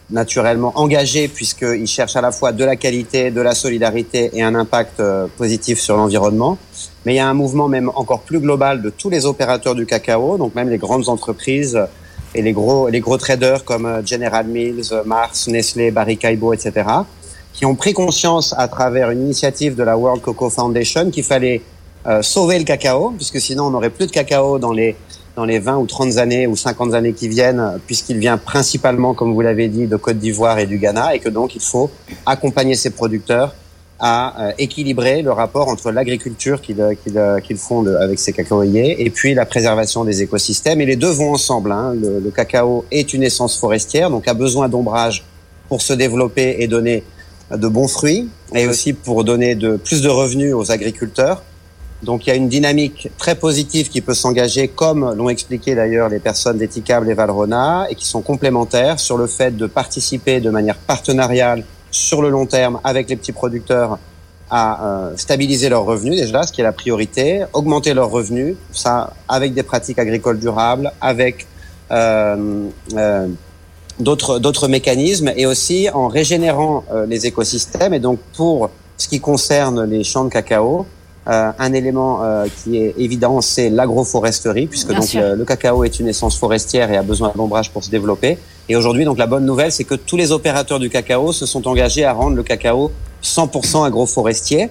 naturellement 0.09 0.71
engagés 0.75 1.27
puisqu'ils 1.27 1.87
cherchent 1.87 2.15
à 2.15 2.21
la 2.21 2.31
fois 2.31 2.51
de 2.51 2.63
la 2.63 2.75
qualité, 2.75 3.31
de 3.31 3.41
la 3.41 3.55
solidarité 3.55 4.29
et 4.33 4.43
un 4.43 4.55
impact 4.55 4.99
euh, 4.99 5.27
positif 5.37 5.79
sur 5.79 5.97
l'environnement. 5.97 6.57
Mais 7.05 7.13
il 7.13 7.17
y 7.17 7.19
a 7.19 7.27
un 7.27 7.33
mouvement 7.33 7.67
même 7.67 7.89
encore 7.95 8.21
plus 8.21 8.39
global 8.39 8.81
de 8.81 8.89
tous 8.89 9.09
les 9.09 9.25
opérateurs 9.25 9.75
du 9.75 9.85
cacao, 9.85 10.37
donc 10.37 10.55
même 10.55 10.69
les 10.69 10.77
grandes 10.77 11.09
entreprises 11.09 11.79
et 12.35 12.41
les 12.41 12.51
gros, 12.51 12.89
les 12.89 12.99
gros 12.99 13.17
traders 13.17 13.63
comme 13.63 13.85
euh, 13.85 14.05
General 14.05 14.45
Mills, 14.45 14.91
Mars, 15.05 15.47
Nestlé, 15.47 15.91
Barry 15.91 16.17
Caibo, 16.17 16.53
etc., 16.53 16.85
qui 17.53 17.65
ont 17.65 17.75
pris 17.75 17.93
conscience 17.93 18.53
à 18.57 18.67
travers 18.67 19.11
une 19.11 19.21
initiative 19.21 19.75
de 19.75 19.83
la 19.83 19.97
World 19.97 20.21
Cocoa 20.21 20.49
Foundation 20.49 21.09
qu'il 21.09 21.23
fallait 21.23 21.61
euh, 22.05 22.21
sauver 22.21 22.59
le 22.59 22.65
cacao, 22.65 23.13
puisque 23.15 23.39
sinon 23.39 23.65
on 23.67 23.69
n'aurait 23.71 23.89
plus 23.89 24.07
de 24.07 24.11
cacao 24.11 24.59
dans 24.59 24.73
les 24.73 24.95
dans 25.35 25.45
les 25.45 25.59
20 25.59 25.77
ou 25.77 25.85
30 25.85 26.17
années 26.17 26.47
ou 26.47 26.55
50 26.55 26.93
années 26.93 27.13
qui 27.13 27.27
viennent, 27.27 27.79
puisqu'il 27.85 28.17
vient 28.17 28.37
principalement, 28.37 29.13
comme 29.13 29.33
vous 29.33 29.41
l'avez 29.41 29.67
dit, 29.67 29.87
de 29.87 29.95
Côte 29.97 30.17
d'Ivoire 30.17 30.59
et 30.59 30.65
du 30.65 30.77
Ghana, 30.77 31.15
et 31.15 31.19
que 31.19 31.29
donc 31.29 31.55
il 31.55 31.61
faut 31.61 31.89
accompagner 32.25 32.75
ces 32.75 32.89
producteurs 32.89 33.53
à 33.99 34.47
euh, 34.47 34.51
équilibrer 34.57 35.21
le 35.21 35.31
rapport 35.31 35.69
entre 35.69 35.89
l'agriculture 35.91 36.59
qu'ils 36.61 36.81
euh, 36.81 36.93
euh, 37.15 37.39
qu'ils 37.39 37.57
font 37.57 37.85
avec 37.87 38.19
ces 38.19 38.33
cacaoyers 38.33 39.01
et 39.01 39.09
puis 39.09 39.33
la 39.33 39.45
préservation 39.45 40.03
des 40.03 40.21
écosystèmes. 40.21 40.81
Et 40.81 40.85
les 40.85 40.97
deux 40.97 41.11
vont 41.11 41.31
ensemble. 41.31 41.71
Hein. 41.71 41.93
Le, 41.93 42.19
le, 42.19 42.31
cacao 42.31 42.83
est 42.91 43.13
une 43.13 43.23
essence 43.23 43.57
forestière, 43.57 44.09
donc 44.09 44.27
a 44.27 44.33
besoin 44.33 44.67
d'ombrage 44.67 45.23
pour 45.69 45.81
se 45.81 45.93
développer 45.93 46.57
et 46.59 46.67
donner 46.67 47.03
de 47.51 47.67
bons 47.67 47.87
fruits, 47.87 48.27
et 48.53 48.67
aussi 48.67 48.93
pour 48.93 49.23
donner 49.23 49.55
de 49.55 49.77
plus 49.77 50.01
de 50.01 50.09
revenus 50.09 50.53
aux 50.53 50.71
agriculteurs. 50.71 51.43
Donc 52.03 52.25
il 52.25 52.29
y 52.29 52.33
a 52.33 52.35
une 52.35 52.49
dynamique 52.49 53.09
très 53.17 53.35
positive 53.35 53.89
qui 53.89 54.01
peut 54.01 54.13
s'engager, 54.13 54.67
comme 54.67 55.13
l'ont 55.15 55.29
expliqué 55.29 55.75
d'ailleurs 55.75 56.09
les 56.09 56.19
personnes 56.19 56.57
d'Ethicable 56.57 57.09
et 57.09 57.13
Valrona, 57.13 57.87
et 57.89 57.95
qui 57.95 58.05
sont 58.05 58.21
complémentaires 58.21 58.99
sur 58.99 59.17
le 59.17 59.27
fait 59.27 59.55
de 59.55 59.65
participer 59.65 60.39
de 60.39 60.49
manière 60.49 60.75
partenariale 60.75 61.63
sur 61.91 62.21
le 62.21 62.29
long 62.29 62.45
terme 62.45 62.79
avec 62.83 63.09
les 63.09 63.15
petits 63.15 63.31
producteurs 63.31 63.97
à 64.49 64.85
euh, 64.85 65.17
stabiliser 65.17 65.69
leurs 65.69 65.85
revenus 65.85 66.19
déjà, 66.19 66.43
ce 66.43 66.51
qui 66.51 66.61
est 66.61 66.63
la 66.63 66.71
priorité, 66.71 67.45
augmenter 67.53 67.93
leurs 67.93 68.11
revenus, 68.11 68.55
ça 68.71 69.13
avec 69.27 69.53
des 69.53 69.63
pratiques 69.63 69.97
agricoles 69.97 70.39
durables, 70.39 70.91
avec 71.01 71.47
euh, 71.91 72.67
euh, 72.95 73.27
d'autres 73.99 74.39
d'autres 74.39 74.67
mécanismes, 74.67 75.31
et 75.35 75.45
aussi 75.45 75.89
en 75.93 76.07
régénérant 76.07 76.83
euh, 76.91 77.05
les 77.05 77.25
écosystèmes. 77.25 77.93
Et 77.93 77.99
donc 77.99 78.19
pour 78.35 78.69
ce 78.97 79.07
qui 79.07 79.19
concerne 79.19 79.83
les 79.85 80.03
champs 80.03 80.25
de 80.25 80.29
cacao, 80.29 80.85
euh, 81.27 81.51
un 81.57 81.73
élément 81.73 82.23
euh, 82.23 82.45
qui 82.55 82.77
est 82.77 82.93
évident, 82.99 83.41
c'est 83.41 83.69
l'agroforesterie, 83.69 84.67
puisque 84.67 84.93
donc 84.93 85.13
le, 85.13 85.43
cacao 85.43 85.83
est 85.83 85.99
une 85.99 86.07
essence 86.07 86.37
forestière 86.37 86.91
et 86.91 86.97
a 86.97 87.03
besoin 87.03 87.31
d'ombrage 87.35 87.71
pour 87.71 87.83
se 87.83 87.89
développer. 87.89 88.37
Et 88.69 88.75
aujourd'hui, 88.75 89.05
donc 89.05 89.17
la 89.17 89.25
bonne 89.25 89.45
nouvelle, 89.45 89.71
c'est 89.71 89.85
que 89.85 89.95
tous 89.95 90.17
les 90.17 90.31
opérateurs 90.31 90.79
du 90.79 90.89
cacao 90.89 91.31
se 91.33 91.45
sont 91.45 91.67
engagés 91.67 92.05
à 92.05 92.13
rendre 92.13 92.35
le 92.35 92.43
cacao 92.43 92.91
100% 93.23 93.85
agroforestier. 93.85 94.69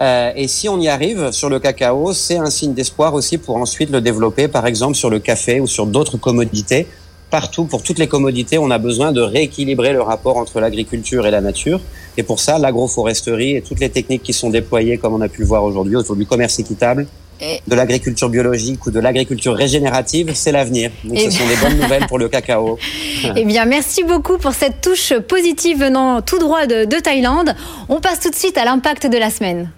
Euh, 0.00 0.32
et 0.34 0.48
si 0.48 0.68
on 0.68 0.80
y 0.80 0.88
arrive 0.88 1.30
sur 1.32 1.48
le 1.48 1.60
cacao, 1.60 2.12
c'est 2.14 2.38
un 2.38 2.50
signe 2.50 2.72
d'espoir 2.72 3.14
aussi 3.14 3.38
pour 3.38 3.56
ensuite 3.56 3.90
le 3.90 4.00
développer, 4.00 4.48
par 4.48 4.66
exemple 4.66 4.96
sur 4.96 5.10
le 5.10 5.18
café 5.20 5.60
ou 5.60 5.66
sur 5.66 5.86
d'autres 5.86 6.16
commodités 6.16 6.88
partout, 7.34 7.64
pour 7.64 7.82
toutes 7.82 7.98
les 7.98 8.06
commodités, 8.06 8.58
on 8.58 8.70
a 8.70 8.78
besoin 8.78 9.10
de 9.10 9.20
rééquilibrer 9.20 9.92
le 9.92 10.00
rapport 10.00 10.36
entre 10.36 10.60
l'agriculture 10.60 11.26
et 11.26 11.32
la 11.32 11.40
nature. 11.40 11.80
Et 12.16 12.22
pour 12.22 12.38
ça, 12.38 12.60
l'agroforesterie 12.60 13.56
et 13.56 13.60
toutes 13.60 13.80
les 13.80 13.88
techniques 13.88 14.22
qui 14.22 14.32
sont 14.32 14.50
déployées, 14.50 14.98
comme 14.98 15.14
on 15.14 15.20
a 15.20 15.26
pu 15.28 15.40
le 15.40 15.48
voir 15.48 15.64
aujourd'hui, 15.64 15.96
autour 15.96 16.14
du 16.14 16.26
commerce 16.26 16.60
équitable, 16.60 17.08
de 17.40 17.74
l'agriculture 17.74 18.28
biologique 18.28 18.86
ou 18.86 18.92
de 18.92 19.00
l'agriculture 19.00 19.56
régénérative, 19.56 20.30
c'est 20.32 20.52
l'avenir. 20.52 20.92
Donc 21.02 21.18
ce 21.18 21.30
sont 21.30 21.48
des 21.48 21.56
bonnes 21.56 21.76
nouvelles 21.76 22.06
pour 22.06 22.20
le 22.20 22.28
cacao. 22.28 22.78
Eh 23.36 23.44
bien, 23.44 23.64
merci 23.64 24.04
beaucoup 24.04 24.38
pour 24.38 24.52
cette 24.52 24.80
touche 24.80 25.12
positive 25.26 25.80
venant 25.80 26.22
tout 26.22 26.38
droit 26.38 26.66
de, 26.66 26.84
de 26.84 27.00
Thaïlande. 27.00 27.56
On 27.88 28.00
passe 28.00 28.20
tout 28.20 28.30
de 28.30 28.36
suite 28.36 28.56
à 28.56 28.64
l'impact 28.64 29.08
de 29.08 29.18
la 29.18 29.30
semaine. 29.30 29.72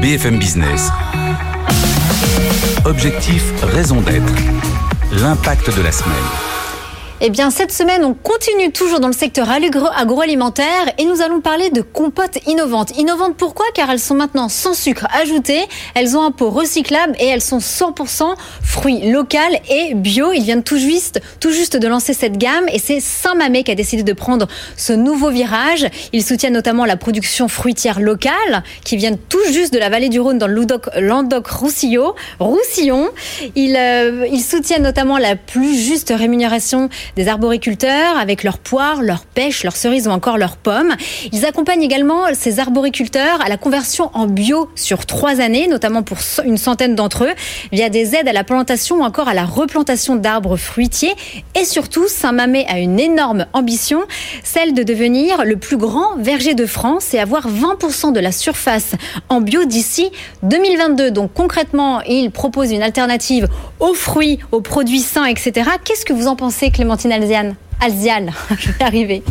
BFM 0.00 0.40
Business. 0.40 0.90
Objectif, 2.84 3.52
raison 3.62 4.00
d'être. 4.00 4.32
L'impact 5.12 5.76
de 5.76 5.82
la 5.82 5.92
semaine. 5.92 6.51
Eh 7.24 7.30
bien, 7.30 7.52
cette 7.52 7.70
semaine, 7.70 8.04
on 8.04 8.14
continue 8.14 8.72
toujours 8.72 8.98
dans 8.98 9.06
le 9.06 9.12
secteur 9.12 9.48
agroalimentaire 9.48 10.92
et 10.98 11.04
nous 11.04 11.22
allons 11.22 11.40
parler 11.40 11.70
de 11.70 11.80
compotes 11.80 12.38
innovantes. 12.48 12.98
Innovantes 12.98 13.36
pourquoi? 13.36 13.64
Car 13.74 13.88
elles 13.92 14.00
sont 14.00 14.16
maintenant 14.16 14.48
sans 14.48 14.74
sucre 14.74 15.06
ajouté, 15.14 15.60
elles 15.94 16.16
ont 16.16 16.24
un 16.24 16.32
pot 16.32 16.50
recyclable 16.50 17.14
et 17.20 17.26
elles 17.26 17.40
sont 17.40 17.58
100% 17.58 18.34
fruits 18.60 19.12
locaux 19.12 19.38
et 19.70 19.94
bio. 19.94 20.32
Ils 20.32 20.42
viennent 20.42 20.64
tout 20.64 20.78
juste, 20.78 21.20
tout 21.38 21.52
juste 21.52 21.76
de 21.76 21.86
lancer 21.86 22.12
cette 22.12 22.38
gamme 22.38 22.64
et 22.72 22.80
c'est 22.80 22.98
Saint-Mamé 22.98 23.62
qui 23.62 23.70
a 23.70 23.76
décidé 23.76 24.02
de 24.02 24.12
prendre 24.14 24.48
ce 24.76 24.92
nouveau 24.92 25.30
virage. 25.30 25.86
Ils 26.12 26.24
soutiennent 26.24 26.54
notamment 26.54 26.86
la 26.86 26.96
production 26.96 27.46
fruitière 27.46 28.00
locale 28.00 28.64
qui 28.82 28.96
vient 28.96 29.14
tout 29.28 29.38
juste 29.52 29.72
de 29.72 29.78
la 29.78 29.90
vallée 29.90 30.08
du 30.08 30.18
Rhône 30.18 30.38
dans 30.38 30.48
le 30.48 30.66
Languedoc-Roussillon. 30.98 32.14
Roussillon. 32.40 33.10
Ils, 33.54 33.76
euh, 33.76 34.26
ils 34.28 34.42
soutiennent 34.42 34.82
notamment 34.82 35.18
la 35.18 35.36
plus 35.36 35.78
juste 35.78 36.12
rémunération 36.16 36.88
des 37.16 37.28
arboriculteurs 37.28 38.16
avec 38.18 38.42
leurs 38.42 38.58
poires, 38.58 39.02
leurs 39.02 39.24
pêches, 39.24 39.64
leurs 39.64 39.76
cerises 39.76 40.08
ou 40.08 40.10
encore 40.10 40.38
leurs 40.38 40.56
pommes. 40.56 40.94
Ils 41.32 41.44
accompagnent 41.44 41.82
également 41.82 42.22
ces 42.34 42.60
arboriculteurs 42.60 43.40
à 43.44 43.48
la 43.48 43.56
conversion 43.56 44.10
en 44.14 44.26
bio 44.26 44.70
sur 44.74 45.06
trois 45.06 45.40
années, 45.40 45.66
notamment 45.68 46.02
pour 46.02 46.18
une 46.44 46.56
centaine 46.56 46.94
d'entre 46.94 47.24
eux, 47.24 47.32
via 47.72 47.88
des 47.88 48.14
aides 48.14 48.28
à 48.28 48.32
la 48.32 48.44
plantation 48.44 49.00
ou 49.00 49.02
encore 49.02 49.28
à 49.28 49.34
la 49.34 49.44
replantation 49.44 50.16
d'arbres 50.16 50.56
fruitiers. 50.56 51.14
Et 51.58 51.64
surtout, 51.64 52.08
Saint-Mamet 52.08 52.66
a 52.68 52.78
une 52.78 52.98
énorme 52.98 53.46
ambition, 53.52 54.02
celle 54.42 54.74
de 54.74 54.82
devenir 54.82 55.44
le 55.44 55.56
plus 55.56 55.76
grand 55.76 56.16
verger 56.18 56.54
de 56.54 56.66
France 56.66 57.14
et 57.14 57.18
avoir 57.18 57.48
20% 57.48 58.12
de 58.12 58.20
la 58.20 58.32
surface 58.32 58.92
en 59.28 59.40
bio 59.40 59.64
d'ici 59.64 60.10
2022. 60.42 61.10
Donc 61.10 61.32
concrètement, 61.34 62.00
il 62.02 62.30
propose 62.30 62.72
une 62.72 62.82
alternative 62.82 63.48
aux 63.80 63.94
fruits, 63.94 64.38
aux 64.52 64.60
produits 64.60 65.00
sains, 65.00 65.26
etc. 65.26 65.70
Qu'est-ce 65.84 66.04
que 66.04 66.12
vous 66.12 66.26
en 66.26 66.36
pensez, 66.36 66.70
Clémentine 66.70 67.01
Alziane 67.10 67.56
Alzial, 67.80 68.32
je 68.58 68.70
vais 68.70 68.84
arriver. 68.84 69.22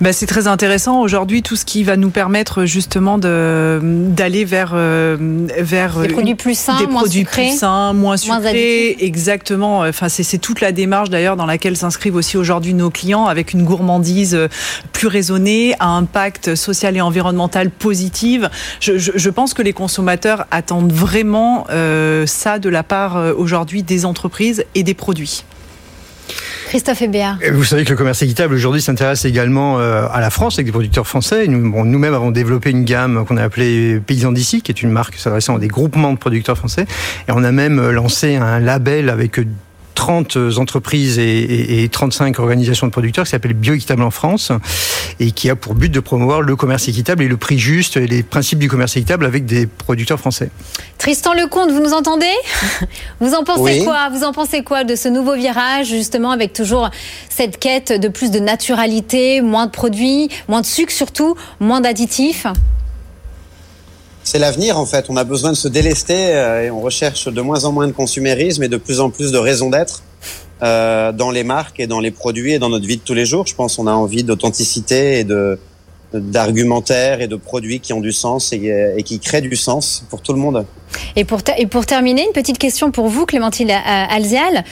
Bah, 0.00 0.12
c'est 0.12 0.26
très 0.26 0.46
intéressant 0.46 1.00
aujourd'hui 1.00 1.42
tout 1.42 1.56
ce 1.56 1.64
qui 1.64 1.84
va 1.84 1.96
nous 1.96 2.10
permettre 2.10 2.64
justement 2.64 3.18
d'aller 3.18 4.44
vers 4.44 4.72
euh, 4.74 5.46
vers 5.58 6.00
des 6.00 6.08
produits 6.08 6.34
plus 6.34 6.58
sains, 6.58 6.78
des 6.78 6.86
moins 6.86 7.02
produits 7.02 7.20
sucrés, 7.20 7.48
plus 7.48 7.58
sains, 7.58 7.92
moins 7.92 8.16
sucrés, 8.16 8.96
moins 8.96 9.06
exactement. 9.06 9.80
Enfin 9.80 10.08
c'est 10.08 10.38
toute 10.38 10.60
la 10.60 10.72
démarche 10.72 11.10
d'ailleurs 11.10 11.36
dans 11.36 11.46
laquelle 11.46 11.76
s'inscrivent 11.76 12.16
aussi 12.16 12.36
aujourd'hui 12.36 12.74
nos 12.74 12.90
clients 12.90 13.26
avec 13.26 13.52
une 13.52 13.64
gourmandise 13.64 14.34
euh, 14.34 14.48
plus 14.92 15.08
raisonnée, 15.08 15.74
à 15.78 15.88
impact 15.88 16.54
social 16.54 16.96
et 16.96 17.00
environnemental 17.00 17.70
positive. 17.70 18.50
Je, 18.80 18.98
je, 18.98 19.12
je 19.14 19.30
pense 19.30 19.54
que 19.54 19.62
les 19.62 19.72
consommateurs 19.72 20.46
attendent 20.50 20.92
vraiment 20.92 21.66
euh, 21.70 22.26
ça 22.26 22.58
de 22.58 22.68
la 22.68 22.82
part 22.82 23.16
aujourd'hui 23.36 23.82
des 23.82 24.04
entreprises 24.04 24.64
et 24.74 24.82
des 24.82 24.94
produits. 24.94 25.44
Christophe 26.74 27.02
Hébert. 27.02 27.38
Vous 27.52 27.62
savez 27.62 27.84
que 27.84 27.90
le 27.90 27.96
commerce 27.96 28.20
équitable 28.22 28.52
aujourd'hui 28.52 28.82
s'intéresse 28.82 29.24
également 29.24 29.78
euh, 29.78 30.08
à 30.12 30.20
la 30.20 30.28
France 30.28 30.54
avec 30.54 30.66
des 30.66 30.72
producteurs 30.72 31.06
français. 31.06 31.46
Nous, 31.46 31.84
nous-mêmes 31.84 32.14
avons 32.14 32.32
développé 32.32 32.70
une 32.70 32.84
gamme 32.84 33.24
qu'on 33.26 33.36
a 33.36 33.44
appelée 33.44 34.00
Paysans 34.04 34.32
d'ici, 34.32 34.60
qui 34.60 34.72
est 34.72 34.82
une 34.82 34.90
marque 34.90 35.14
s'adressant 35.14 35.54
à 35.54 35.60
des 35.60 35.68
groupements 35.68 36.12
de 36.12 36.18
producteurs 36.18 36.58
français. 36.58 36.86
Et 37.28 37.30
on 37.30 37.44
a 37.44 37.52
même 37.52 37.90
lancé 37.90 38.34
un 38.34 38.58
label 38.58 39.08
avec 39.08 39.38
30 39.94 40.36
entreprises 40.58 41.18
et, 41.18 41.84
et, 41.84 41.88
35 41.88 42.38
organisations 42.38 42.86
de 42.86 42.92
producteurs 42.92 43.24
qui 43.24 43.30
s'appelle 43.30 43.54
Bioéquitable 43.54 44.02
en 44.02 44.10
France 44.10 44.52
et 45.20 45.30
qui 45.30 45.50
a 45.50 45.56
pour 45.56 45.74
but 45.74 45.90
de 45.90 46.00
promouvoir 46.00 46.42
le 46.42 46.56
commerce 46.56 46.88
équitable 46.88 47.22
et 47.22 47.28
le 47.28 47.36
prix 47.36 47.58
juste 47.58 47.96
et 47.96 48.06
les 48.06 48.22
principes 48.22 48.58
du 48.58 48.68
commerce 48.68 48.96
équitable 48.96 49.24
avec 49.24 49.46
des 49.46 49.66
producteurs 49.66 50.18
français. 50.18 50.50
Tristan 50.98 51.34
Lecomte, 51.34 51.70
vous 51.70 51.80
nous 51.80 51.92
entendez? 51.92 52.26
Vous 53.20 53.34
en 53.34 53.44
pensez 53.44 53.80
oui. 53.80 53.84
quoi? 53.84 54.08
Vous 54.10 54.24
en 54.24 54.32
pensez 54.32 54.62
quoi 54.62 54.84
de 54.84 54.96
ce 54.96 55.08
nouveau 55.08 55.34
virage 55.34 55.88
justement 55.88 56.30
avec 56.30 56.52
toujours 56.52 56.90
cette 57.28 57.58
quête 57.58 57.92
de 57.92 58.08
plus 58.08 58.30
de 58.30 58.38
naturalité, 58.38 59.40
moins 59.40 59.66
de 59.66 59.70
produits, 59.70 60.28
moins 60.48 60.60
de 60.60 60.66
sucre 60.66 60.92
surtout, 60.92 61.36
moins 61.60 61.80
d'additifs? 61.80 62.46
C'est 64.24 64.38
l'avenir 64.38 64.78
en 64.78 64.86
fait. 64.86 65.06
On 65.08 65.16
a 65.16 65.24
besoin 65.24 65.50
de 65.50 65.56
se 65.56 65.68
délester 65.68 66.34
euh, 66.34 66.64
et 66.64 66.70
on 66.70 66.80
recherche 66.80 67.28
de 67.28 67.40
moins 67.40 67.64
en 67.64 67.72
moins 67.72 67.86
de 67.86 67.92
consumérisme 67.92 68.62
et 68.62 68.68
de 68.68 68.78
plus 68.78 68.98
en 69.00 69.10
plus 69.10 69.30
de 69.30 69.38
raisons 69.38 69.70
d'être 69.70 70.02
euh, 70.62 71.12
dans 71.12 71.30
les 71.30 71.44
marques 71.44 71.78
et 71.78 71.86
dans 71.86 72.00
les 72.00 72.10
produits 72.10 72.54
et 72.54 72.58
dans 72.58 72.70
notre 72.70 72.86
vie 72.86 72.96
de 72.96 73.02
tous 73.02 73.14
les 73.14 73.26
jours. 73.26 73.46
Je 73.46 73.54
pense 73.54 73.76
qu'on 73.76 73.86
a 73.86 73.92
envie 73.92 74.24
d'authenticité 74.24 75.20
et 75.20 75.24
de 75.24 75.58
d'argumentaire 76.12 77.20
et 77.20 77.26
de 77.26 77.34
produits 77.34 77.80
qui 77.80 77.92
ont 77.92 78.00
du 78.00 78.12
sens 78.12 78.52
et, 78.52 78.94
et, 78.96 79.02
qui 79.02 79.18
créent 79.18 79.40
du 79.40 79.56
sens 79.56 80.04
pour 80.10 80.22
tout 80.22 80.32
le 80.32 80.38
monde. 80.38 80.64
Et 81.16 81.24
pour, 81.24 81.40
et 81.58 81.66
pour 81.66 81.86
terminer, 81.86 82.24
une 82.24 82.32
petite 82.32 82.58
question 82.58 82.92
pour 82.92 83.08
vous, 83.08 83.26
Clémentine 83.26 83.72
Alzial 83.72 84.62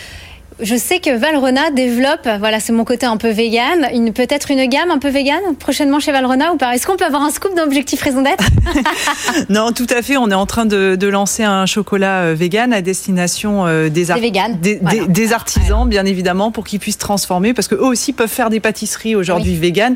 je 0.62 0.76
sais 0.76 1.00
que 1.00 1.16
Valrona 1.16 1.70
développe, 1.70 2.28
voilà, 2.38 2.60
c'est 2.60 2.72
mon 2.72 2.84
côté 2.84 3.06
un 3.06 3.16
peu 3.16 3.30
vegan, 3.30 3.88
une 3.92 4.12
peut-être 4.12 4.50
une 4.50 4.64
gamme 4.66 4.90
un 4.90 4.98
peu 4.98 5.08
vegan 5.08 5.40
prochainement 5.58 6.00
chez 6.00 6.12
Valrona 6.12 6.52
ou 6.52 6.56
pas? 6.56 6.74
Est-ce 6.74 6.86
qu'on 6.86 6.96
peut 6.96 7.04
avoir 7.04 7.22
un 7.22 7.30
scoop 7.30 7.56
d'objectif 7.56 8.00
raison 8.02 8.22
d'être? 8.22 8.44
Non, 9.48 9.72
tout 9.72 9.86
à 9.90 10.02
fait. 10.02 10.16
On 10.16 10.30
est 10.30 10.34
en 10.34 10.46
train 10.46 10.66
de, 10.66 10.96
de 10.96 11.06
lancer 11.08 11.42
un 11.42 11.66
chocolat 11.66 12.22
euh, 12.22 12.34
vegan 12.34 12.72
à 12.72 12.82
destination 12.82 13.66
euh, 13.66 13.88
des, 13.88 14.10
ar 14.10 14.18
des, 14.20 14.30
voilà. 14.30 15.06
des, 15.06 15.06
des, 15.08 15.32
artisans, 15.32 15.88
bien 15.88 16.04
évidemment, 16.04 16.50
pour 16.50 16.64
qu'ils 16.64 16.78
puissent 16.78 16.98
transformer, 16.98 17.54
parce 17.54 17.68
que 17.68 17.74
eux 17.74 17.84
aussi 17.84 18.12
peuvent 18.12 18.28
faire 18.28 18.50
des 18.50 18.60
pâtisseries 18.60 19.16
aujourd'hui 19.16 19.52
oui. 19.52 19.58
vegan. 19.58 19.94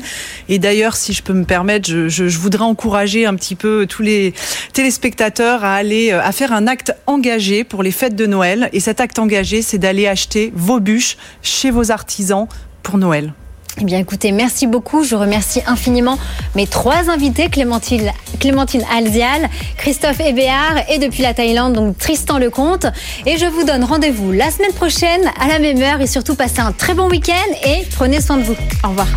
Et 0.49 0.59
d'ailleurs, 0.59 0.95
si 0.95 1.13
je 1.13 1.23
peux 1.23 1.33
me 1.33 1.45
permettre, 1.45 1.87
je, 1.89 2.09
je, 2.09 2.27
je, 2.27 2.39
voudrais 2.39 2.63
encourager 2.63 3.25
un 3.25 3.35
petit 3.35 3.55
peu 3.55 3.85
tous 3.87 4.01
les 4.01 4.33
téléspectateurs 4.73 5.63
à 5.63 5.75
aller 5.75 6.11
à 6.11 6.31
faire 6.31 6.51
un 6.51 6.67
acte 6.67 6.93
engagé 7.05 7.63
pour 7.63 7.83
les 7.83 7.91
fêtes 7.91 8.15
de 8.15 8.25
Noël. 8.25 8.69
Et 8.73 8.79
cet 8.79 8.99
acte 8.99 9.19
engagé, 9.19 9.61
c'est 9.61 9.77
d'aller 9.77 10.07
acheter 10.07 10.51
vos 10.57 10.79
bûches 10.79 11.17
chez 11.41 11.71
vos 11.71 11.91
artisans 11.91 12.47
pour 12.83 12.97
Noël. 12.97 13.33
Eh 13.79 13.83
bien, 13.83 13.99
écoutez, 13.99 14.31
merci 14.31 14.65
beaucoup. 14.65 15.03
Je 15.03 15.15
remercie 15.15 15.61
infiniment 15.67 16.17
mes 16.55 16.65
trois 16.65 17.11
invités, 17.11 17.47
Clémentine, 17.47 18.11
Clémentine 18.39 18.83
Alzial, 18.91 19.49
Christophe 19.77 20.19
Hébéard 20.19 20.77
et 20.89 20.97
depuis 20.97 21.21
la 21.21 21.35
Thaïlande, 21.35 21.73
donc 21.73 21.97
Tristan 21.97 22.39
Lecomte. 22.39 22.87
Et 23.27 23.37
je 23.37 23.45
vous 23.45 23.63
donne 23.63 23.83
rendez-vous 23.83 24.31
la 24.31 24.49
semaine 24.49 24.73
prochaine 24.73 25.21
à 25.39 25.47
la 25.47 25.59
même 25.59 25.79
heure 25.79 26.01
et 26.01 26.07
surtout 26.07 26.33
passez 26.33 26.59
un 26.59 26.71
très 26.71 26.95
bon 26.95 27.07
week-end 27.07 27.33
et 27.63 27.85
prenez 27.95 28.19
soin 28.19 28.37
de 28.37 28.43
vous. 28.43 28.55
Au 28.83 28.89
revoir. 28.89 29.07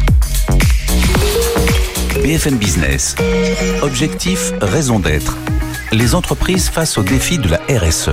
BFM 2.22 2.56
Business. 2.56 3.14
Objectif, 3.80 4.52
raison 4.60 4.98
d'être. 4.98 5.38
Les 5.90 6.14
entreprises 6.14 6.68
face 6.68 6.98
aux 6.98 7.02
défis 7.02 7.38
de 7.38 7.48
la 7.48 7.60
RSE. 7.78 8.10